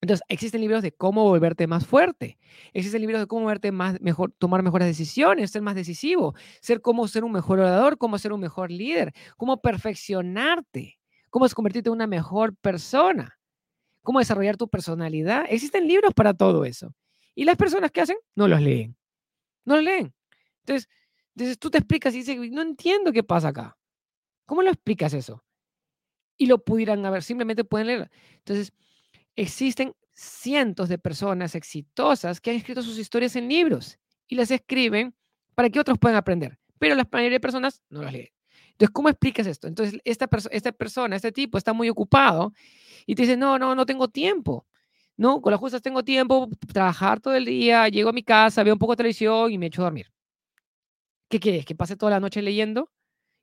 Entonces, 0.00 0.24
existen 0.28 0.60
libros 0.60 0.82
de 0.82 0.90
cómo 0.90 1.22
volverte 1.22 1.68
más 1.68 1.86
fuerte. 1.86 2.36
Existen 2.72 3.00
libros 3.00 3.20
de 3.20 3.28
cómo 3.28 3.42
volverte 3.42 3.70
más, 3.70 4.00
mejor, 4.00 4.32
tomar 4.36 4.64
mejores 4.64 4.88
decisiones, 4.88 5.52
ser 5.52 5.62
más 5.62 5.76
decisivo, 5.76 6.34
ser 6.60 6.80
cómo 6.80 7.06
ser 7.06 7.22
un 7.22 7.30
mejor 7.30 7.60
orador, 7.60 7.96
cómo 7.96 8.18
ser 8.18 8.32
un 8.32 8.40
mejor 8.40 8.72
líder, 8.72 9.12
cómo 9.36 9.60
perfeccionarte 9.60 10.98
cómo 11.30 11.46
convertirte 11.54 11.90
en 11.90 11.94
una 11.94 12.06
mejor 12.06 12.56
persona, 12.56 13.37
cómo 14.08 14.20
desarrollar 14.20 14.56
tu 14.56 14.70
personalidad. 14.70 15.44
Existen 15.50 15.86
libros 15.86 16.14
para 16.14 16.32
todo 16.32 16.64
eso. 16.64 16.94
Y 17.34 17.44
las 17.44 17.58
personas 17.58 17.90
que 17.90 18.00
hacen 18.00 18.16
no 18.34 18.48
los 18.48 18.58
leen. 18.58 18.96
No 19.66 19.76
los 19.76 19.84
leen. 19.84 20.14
Entonces, 20.60 20.88
entonces 21.34 21.58
tú 21.58 21.68
te 21.68 21.76
explicas 21.76 22.14
y 22.14 22.20
dices, 22.20 22.38
no 22.50 22.62
entiendo 22.62 23.12
qué 23.12 23.22
pasa 23.22 23.48
acá. 23.48 23.76
¿Cómo 24.46 24.62
lo 24.62 24.70
explicas 24.70 25.12
eso? 25.12 25.44
Y 26.38 26.46
lo 26.46 26.64
pudieran 26.64 27.04
haber, 27.04 27.22
simplemente 27.22 27.64
pueden 27.64 27.88
leer. 27.88 28.10
Entonces, 28.36 28.72
existen 29.36 29.94
cientos 30.14 30.88
de 30.88 30.96
personas 30.96 31.54
exitosas 31.54 32.40
que 32.40 32.48
han 32.48 32.56
escrito 32.56 32.80
sus 32.80 32.98
historias 32.98 33.36
en 33.36 33.46
libros 33.46 33.98
y 34.26 34.36
las 34.36 34.50
escriben 34.50 35.14
para 35.54 35.68
que 35.68 35.80
otros 35.80 35.98
puedan 35.98 36.16
aprender, 36.16 36.58
pero 36.78 36.94
la 36.94 37.06
mayoría 37.12 37.36
de 37.36 37.40
personas 37.40 37.82
no 37.90 38.04
las 38.04 38.14
leen. 38.14 38.28
Entonces, 38.78 38.92
¿cómo 38.94 39.08
explicas 39.08 39.46
esto? 39.48 39.66
Entonces, 39.66 40.00
esta, 40.04 40.28
esta 40.52 40.70
persona, 40.72 41.16
este 41.16 41.32
tipo 41.32 41.58
está 41.58 41.72
muy 41.72 41.88
ocupado 41.88 42.52
y 43.06 43.16
te 43.16 43.22
dice, 43.22 43.36
no, 43.36 43.58
no, 43.58 43.74
no 43.74 43.84
tengo 43.86 44.06
tiempo. 44.08 44.66
No, 45.16 45.42
con 45.42 45.50
las 45.50 45.60
justas 45.60 45.82
tengo 45.82 46.04
tiempo, 46.04 46.48
trabajar 46.72 47.20
todo 47.20 47.34
el 47.34 47.44
día, 47.44 47.88
llego 47.88 48.10
a 48.10 48.12
mi 48.12 48.22
casa, 48.22 48.62
veo 48.62 48.74
un 48.74 48.78
poco 48.78 48.92
de 48.92 48.98
televisión 48.98 49.50
y 49.50 49.58
me 49.58 49.66
echo 49.66 49.82
a 49.82 49.86
dormir. 49.86 50.06
¿Qué 51.28 51.40
quieres? 51.40 51.64
¿Que 51.66 51.74
pase 51.74 51.96
toda 51.96 52.10
la 52.12 52.20
noche 52.20 52.40
leyendo? 52.40 52.90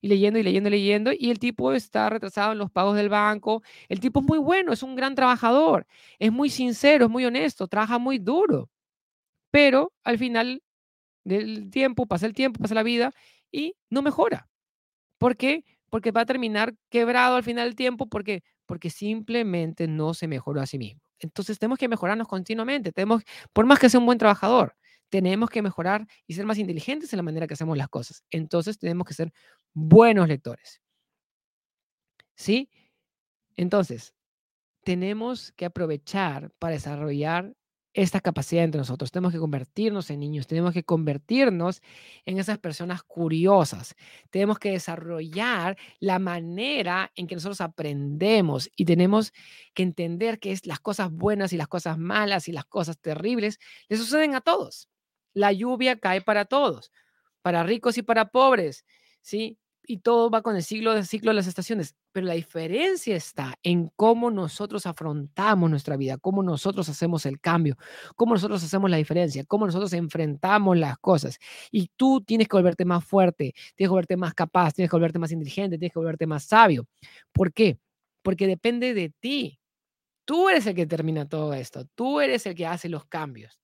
Y 0.02 0.08
leyendo 0.08 0.40
y 0.40 0.44
leyendo 0.44 0.70
y 0.70 0.72
leyendo. 0.72 1.12
Y 1.18 1.32
el 1.32 1.40
tipo 1.40 1.74
está 1.74 2.10
retrasado 2.10 2.54
en 2.54 2.58
los 2.60 2.72
pagos 2.72 2.96
del 2.96 3.10
banco. 3.10 3.62
El 3.90 4.00
tipo 4.00 4.22
es 4.22 4.26
muy 4.26 4.38
bueno, 4.40 4.72
es 4.74 4.84
un 4.84 4.96
gran 4.96 5.16
trabajador. 5.16 5.86
Es 6.20 6.32
muy 6.32 6.50
sincero, 6.50 7.06
es 7.06 7.12
muy 7.12 7.26
honesto, 7.26 7.68
trabaja 7.68 8.00
muy 8.00 8.20
duro. 8.20 8.70
Pero 9.52 9.94
al 10.04 10.18
final 10.20 10.64
del 11.26 11.70
tiempo, 11.72 12.08
pasa 12.08 12.26
el 12.28 12.34
tiempo, 12.34 12.62
pasa 12.62 12.76
la 12.76 12.84
vida 12.84 13.14
y 13.52 13.76
no 13.90 14.02
mejora. 14.02 14.50
¿Por 15.26 15.38
qué? 15.38 15.66
Porque 15.90 16.12
va 16.12 16.22
a 16.22 16.26
terminar 16.28 16.76
quebrado 16.92 17.36
al 17.36 17.44
final 17.44 17.66
del 17.66 17.76
tiempo. 17.76 18.06
¿Por 18.06 18.24
qué? 18.24 18.44
Porque 18.68 18.92
simplemente 18.92 19.88
no 19.88 20.14
se 20.14 20.28
mejoró 20.28 20.62
a 20.62 20.68
sí 20.68 20.78
mismo. 20.78 21.02
Entonces 21.18 21.58
tenemos 21.58 21.80
que 21.80 21.88
mejorarnos 21.88 22.28
continuamente. 22.28 22.92
Tenemos, 22.92 23.24
por 23.52 23.66
más 23.66 23.80
que 23.80 23.90
sea 23.90 24.00
un 24.00 24.06
buen 24.06 24.20
trabajador, 24.20 24.76
tenemos 25.10 25.50
que 25.50 25.64
mejorar 25.64 26.06
y 26.28 26.36
ser 26.36 26.46
más 26.46 26.60
inteligentes 26.60 27.12
en 27.12 27.18
la 27.18 27.24
manera 27.24 27.48
que 27.48 27.56
hacemos 27.56 27.76
las 27.76 27.90
cosas. 27.90 28.24
Entonces 28.30 28.78
tenemos 28.78 29.08
que 29.08 29.16
ser 29.16 29.34
buenos 29.74 30.28
lectores. 30.28 30.80
¿Sí? 32.36 32.70
Entonces, 33.56 34.14
tenemos 34.84 35.54
que 35.54 35.66
aprovechar 35.66 36.52
para 36.60 36.76
desarrollar 36.76 37.56
esta 37.96 38.20
capacidad 38.20 38.64
entre 38.66 38.80
nosotros. 38.80 39.10
Tenemos 39.10 39.32
que 39.32 39.40
convertirnos 39.40 40.10
en 40.10 40.20
niños, 40.20 40.48
tenemos 40.48 40.74
que 40.74 40.84
convertirnos 40.84 41.82
en 42.26 42.38
esas 42.40 42.60
personas 42.60 43.04
curiosas. 43.04 43.96
Tenemos 44.30 44.60
que 44.60 44.72
desarrollar 44.72 45.78
la 46.00 46.20
manera 46.20 47.12
en 47.16 47.26
que 47.26 47.36
nosotros 47.36 47.62
aprendemos 47.62 48.70
y 48.76 48.84
tenemos 48.84 49.32
que 49.74 49.84
entender 49.84 50.40
que 50.40 50.52
es 50.52 50.66
las 50.68 50.82
cosas 50.82 51.10
buenas 51.10 51.54
y 51.54 51.58
las 51.58 51.70
cosas 51.70 51.98
malas 51.98 52.50
y 52.50 52.52
las 52.52 52.66
cosas 52.66 53.00
terribles 53.00 53.60
le 53.88 53.96
suceden 53.96 54.36
a 54.36 54.42
todos. 54.42 54.90
La 55.34 55.54
lluvia 55.54 55.98
cae 55.98 56.20
para 56.22 56.44
todos, 56.46 56.92
para 57.42 57.64
ricos 57.64 57.98
y 57.98 58.04
para 58.04 58.30
pobres, 58.30 58.86
¿sí? 59.22 59.58
Y 59.88 60.00
todo 60.00 60.30
va 60.30 60.42
con 60.42 60.56
el 60.56 60.64
ciclo 60.64 60.94
de 60.94 61.04
ciclo 61.06 61.32
de 61.32 61.36
las 61.36 61.48
estaciones, 61.48 61.96
pero 62.12 62.28
la 62.28 62.34
diferencia 62.34 63.16
está 63.16 63.56
en 63.64 63.90
cómo 63.96 64.32
nosotros 64.32 64.86
afrontamos 64.86 65.70
nuestra 65.70 65.98
vida, 65.98 66.18
cómo 66.18 66.44
nosotros 66.44 66.90
hacemos 66.90 67.26
el 67.26 67.40
cambio, 67.40 67.78
cómo 68.16 68.34
nosotros 68.34 68.64
hacemos 68.64 68.90
la 68.90 68.98
diferencia, 68.98 69.44
cómo 69.46 69.66
nosotros 69.66 69.94
enfrentamos 69.94 70.78
las 70.78 70.98
cosas. 70.98 71.40
Y 71.72 71.90
tú 71.96 72.22
tienes 72.22 72.48
que 72.48 72.58
volverte 72.58 72.86
más 72.86 73.04
fuerte, 73.06 73.54
tienes 73.76 73.90
que 73.90 73.94
volverte 73.94 74.18
más 74.18 74.34
capaz, 74.34 74.74
tienes 74.74 74.90
que 74.90 74.96
volverte 74.96 75.20
más 75.20 75.32
inteligente, 75.32 75.78
tienes 75.78 75.94
que 75.94 76.00
volverte 76.00 76.28
más 76.28 76.44
sabio. 76.46 76.88
¿Por 77.32 77.54
qué? 77.54 77.80
Porque 78.24 78.48
depende 78.48 78.94
de 78.94 79.10
ti. 79.20 79.60
Tú 80.26 80.50
eres 80.50 80.68
el 80.68 80.76
que 80.76 80.88
termina 80.88 81.28
todo 81.28 81.54
esto, 81.54 81.86
tú 81.96 82.22
eres 82.22 82.46
el 82.48 82.56
que 82.56 82.68
hace 82.68 82.90
los 82.90 83.06
cambios. 83.06 83.60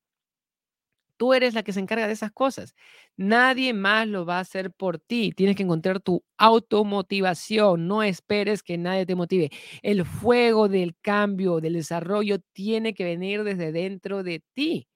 Tú 1.22 1.36
eres 1.36 1.54
la 1.54 1.62
que 1.62 1.72
se 1.72 1.80
encarga 1.80 2.08
de 2.08 2.14
esas 2.14 2.32
cosas. 2.32 2.74
Nadie 3.16 3.76
más 3.76 4.08
lo 4.08 4.26
va 4.26 4.38
a 4.38 4.40
hacer 4.40 4.72
por 4.72 4.98
ti. 4.98 5.32
Tienes 5.36 5.56
que 5.56 5.62
encontrar 5.62 6.00
tu 6.00 6.24
automotivación. 6.40 7.88
No 7.88 8.02
esperes 8.02 8.64
que 8.64 8.80
nadie 8.80 9.06
te 9.06 9.14
motive. 9.14 9.52
El 9.84 10.04
fuego 10.04 10.68
del 10.68 10.96
cambio, 11.00 11.60
del 11.62 11.74
desarrollo, 11.74 12.40
tiene 12.54 12.96
que 12.96 13.04
venir 13.04 13.44
desde 13.44 13.72
dentro 13.72 14.24
de 14.24 14.42
ti. 14.56 14.88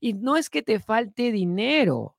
Y 0.00 0.14
no 0.14 0.36
es 0.36 0.50
que 0.50 0.62
te 0.62 0.80
falte 0.80 1.32
dinero. 1.32 2.16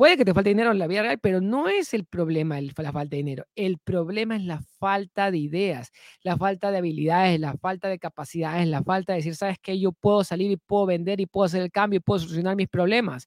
Puede 0.00 0.16
que 0.16 0.24
te 0.24 0.32
falte 0.32 0.48
dinero 0.48 0.72
en 0.72 0.78
la 0.78 0.86
vida 0.86 1.02
real, 1.02 1.18
pero 1.20 1.42
no 1.42 1.68
es 1.68 1.92
el 1.92 2.06
problema 2.06 2.58
la 2.58 2.72
falta 2.72 3.02
de 3.10 3.16
dinero. 3.18 3.44
El 3.54 3.76
problema 3.76 4.34
es 4.34 4.42
la 4.42 4.62
falta 4.78 5.30
de 5.30 5.36
ideas, 5.36 5.92
la 6.22 6.38
falta 6.38 6.70
de 6.70 6.78
habilidades, 6.78 7.38
la 7.38 7.52
falta 7.58 7.86
de 7.90 7.98
capacidades, 7.98 8.66
la 8.66 8.82
falta 8.82 9.12
de 9.12 9.18
decir, 9.18 9.36
sabes 9.36 9.58
que 9.58 9.78
yo 9.78 9.92
puedo 9.92 10.24
salir 10.24 10.50
y 10.52 10.56
puedo 10.56 10.86
vender 10.86 11.20
y 11.20 11.26
puedo 11.26 11.44
hacer 11.44 11.60
el 11.60 11.70
cambio 11.70 11.98
y 11.98 12.00
puedo 12.00 12.18
solucionar 12.20 12.56
mis 12.56 12.68
problemas. 12.68 13.26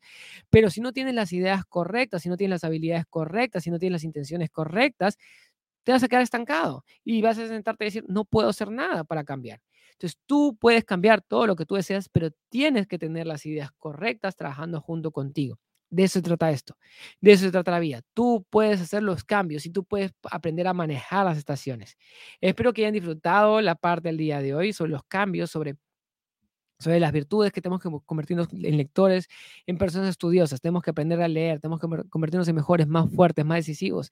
Pero 0.49 0.71
si 0.71 0.81
no 0.81 0.93
tienes 0.93 1.13
las 1.13 1.31
ideas 1.31 1.63
correctas, 1.63 2.23
si 2.23 2.29
no 2.29 2.37
tienes 2.37 2.55
las 2.55 2.63
habilidades 2.63 3.05
correctas, 3.07 3.61
si 3.63 3.69
no 3.69 3.77
tienes 3.77 3.97
las 3.97 4.03
intenciones 4.03 4.49
correctas, 4.49 5.19
te 5.83 5.91
vas 5.91 6.03
a 6.03 6.07
quedar 6.07 6.23
estancado 6.23 6.85
y 7.03 7.21
vas 7.21 7.37
a 7.37 7.47
sentarte 7.47 7.85
y 7.85 7.87
decir, 7.87 8.05
no 8.07 8.25
puedo 8.25 8.49
hacer 8.49 8.71
nada 8.71 9.03
para 9.03 9.23
cambiar. 9.23 9.61
Entonces 9.91 10.19
tú 10.25 10.57
puedes 10.59 10.85
cambiar 10.85 11.21
todo 11.21 11.45
lo 11.45 11.55
que 11.55 11.67
tú 11.67 11.75
deseas, 11.75 12.09
pero 12.09 12.31
tienes 12.49 12.87
que 12.87 12.97
tener 12.97 13.27
las 13.27 13.45
ideas 13.45 13.69
correctas 13.77 14.35
trabajando 14.35 14.81
junto 14.81 15.11
contigo. 15.11 15.59
De 15.93 16.05
eso 16.05 16.13
se 16.13 16.23
trata 16.23 16.49
esto. 16.49 16.75
De 17.21 17.33
eso 17.33 17.45
se 17.45 17.51
trata 17.51 17.69
la 17.69 17.79
vida. 17.79 18.01
Tú 18.15 18.47
puedes 18.49 18.81
hacer 18.81 19.03
los 19.03 19.23
cambios 19.23 19.67
y 19.67 19.69
tú 19.69 19.83
puedes 19.83 20.11
aprender 20.31 20.67
a 20.67 20.73
manejar 20.73 21.23
las 21.23 21.37
estaciones. 21.37 21.97
Espero 22.41 22.73
que 22.73 22.81
hayan 22.81 22.93
disfrutado 22.93 23.61
la 23.61 23.75
parte 23.75 24.09
del 24.09 24.17
día 24.17 24.41
de 24.41 24.55
hoy 24.55 24.73
sobre 24.73 24.89
los 24.89 25.03
cambios, 25.03 25.51
sobre, 25.51 25.75
sobre 26.79 26.99
las 26.99 27.11
virtudes 27.11 27.51
que 27.51 27.61
tenemos 27.61 27.79
que 27.79 27.89
convertirnos 28.07 28.47
en 28.51 28.75
lectores, 28.75 29.27
en 29.67 29.77
personas 29.77 30.09
estudiosas. 30.09 30.59
Tenemos 30.61 30.81
que 30.81 30.89
aprender 30.89 31.21
a 31.21 31.27
leer, 31.27 31.59
tenemos 31.59 31.79
que 31.79 31.87
convertirnos 32.09 32.47
en 32.47 32.55
mejores, 32.55 32.87
más 32.87 33.11
fuertes, 33.11 33.45
más 33.45 33.57
decisivos. 33.57 34.09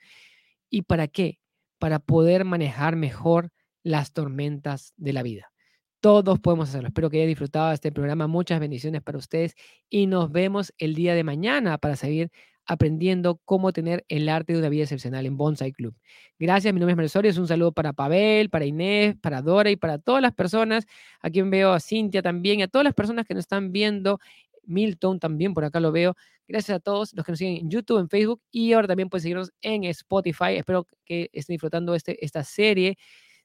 ¿Y 0.70 0.84
para 0.84 1.08
qué? 1.08 1.40
Para 1.80 1.98
poder 1.98 2.46
manejar 2.46 2.96
mejor 2.96 3.50
las 3.82 4.14
tormentas 4.14 4.94
de 4.98 5.14
la 5.14 5.24
vida. 5.24 5.51
Todos 6.02 6.40
podemos 6.40 6.70
hacerlo. 6.70 6.88
Espero 6.88 7.12
que 7.12 7.18
hayan 7.18 7.30
disfrutado 7.30 7.70
de 7.70 7.76
este 7.76 7.92
programa. 7.92 8.26
Muchas 8.26 8.60
bendiciones 8.60 9.04
para 9.04 9.20
ustedes 9.20 9.54
y 9.88 10.08
nos 10.08 10.32
vemos 10.32 10.74
el 10.80 10.96
día 10.96 11.14
de 11.14 11.24
mañana 11.24 11.78
para 11.78 11.96
seguir 11.96 12.32
aprendiendo 12.66 13.40
cómo 13.46 13.72
tener 13.72 14.04
el 14.08 14.28
arte 14.28 14.54
de 14.54 14.60
una 14.60 14.70
vida 14.70 14.84
excepcional 14.84 15.28
en 15.28 15.38
Bonsai 15.38 15.72
Club. 15.72 15.96
Gracias, 16.40 16.74
mi 16.74 16.80
nombre 16.80 16.94
es 16.94 16.98
Marisol 16.98 17.28
es 17.28 17.38
un 17.38 17.48
saludo 17.48 17.72
para 17.72 17.94
Pavel, 17.94 18.50
para 18.50 18.66
Inés, 18.66 19.16
para 19.22 19.44
Dora 19.44 19.70
y 19.70 19.76
para 19.76 20.00
todas 20.00 20.24
las 20.24 20.34
personas. 20.34 20.88
A 21.22 21.30
quien 21.30 21.52
veo 21.52 21.72
a 21.72 21.80
Cintia 21.80 22.24
también 22.24 22.62
y 22.62 22.64
a 22.64 22.68
todas 22.68 22.84
las 22.84 22.96
personas 22.96 23.28
que 23.28 23.36
nos 23.36 23.42
están 23.42 23.72
viendo. 23.72 24.18
Milton 24.64 25.20
también, 25.20 25.54
por 25.54 25.66
acá 25.66 25.80
lo 25.80 25.92
veo. 25.92 26.16
Gracias 26.48 26.78
a 26.78 26.80
todos 26.80 27.14
los 27.14 27.24
que 27.24 27.32
nos 27.32 27.38
siguen 27.38 27.58
en 27.58 27.70
YouTube, 27.70 28.00
en 28.00 28.10
Facebook 28.10 28.42
y 28.50 28.74
ahora 28.74 28.88
también 28.88 29.08
pueden 29.08 29.22
seguirnos 29.22 29.52
en 29.62 29.84
Spotify. 29.84 30.56
Espero 30.58 30.88
que 31.06 31.30
estén 31.32 31.54
disfrutando 31.54 31.94
este, 31.94 32.26
esta 32.26 32.44
serie 32.44 32.98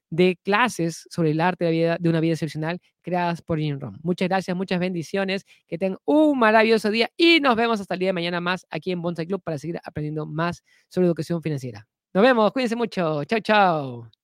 de 0.09 0.37
clases 0.43 1.07
sobre 1.09 1.31
el 1.31 1.41
arte 1.41 1.65
de, 1.65 1.71
vida, 1.71 1.97
de 1.99 2.09
una 2.09 2.19
vida 2.19 2.33
excepcional 2.33 2.79
creadas 3.01 3.41
por 3.41 3.59
Jim 3.59 3.79
Rom. 3.79 3.97
Muchas 4.03 4.27
gracias, 4.27 4.55
muchas 4.55 4.79
bendiciones, 4.79 5.45
que 5.67 5.77
tengan 5.77 5.99
un 6.05 6.37
maravilloso 6.39 6.89
día 6.89 7.09
y 7.17 7.39
nos 7.39 7.55
vemos 7.55 7.79
hasta 7.79 7.93
el 7.93 7.99
día 7.99 8.09
de 8.09 8.13
mañana 8.13 8.41
más 8.41 8.65
aquí 8.69 8.91
en 8.91 9.01
Bonsai 9.01 9.27
Club 9.27 9.41
para 9.43 9.57
seguir 9.57 9.79
aprendiendo 9.83 10.25
más 10.25 10.63
sobre 10.89 11.07
educación 11.07 11.41
financiera. 11.41 11.87
Nos 12.13 12.23
vemos, 12.23 12.51
cuídense 12.51 12.75
mucho, 12.75 13.23
chao, 13.25 13.39
chao. 13.39 14.16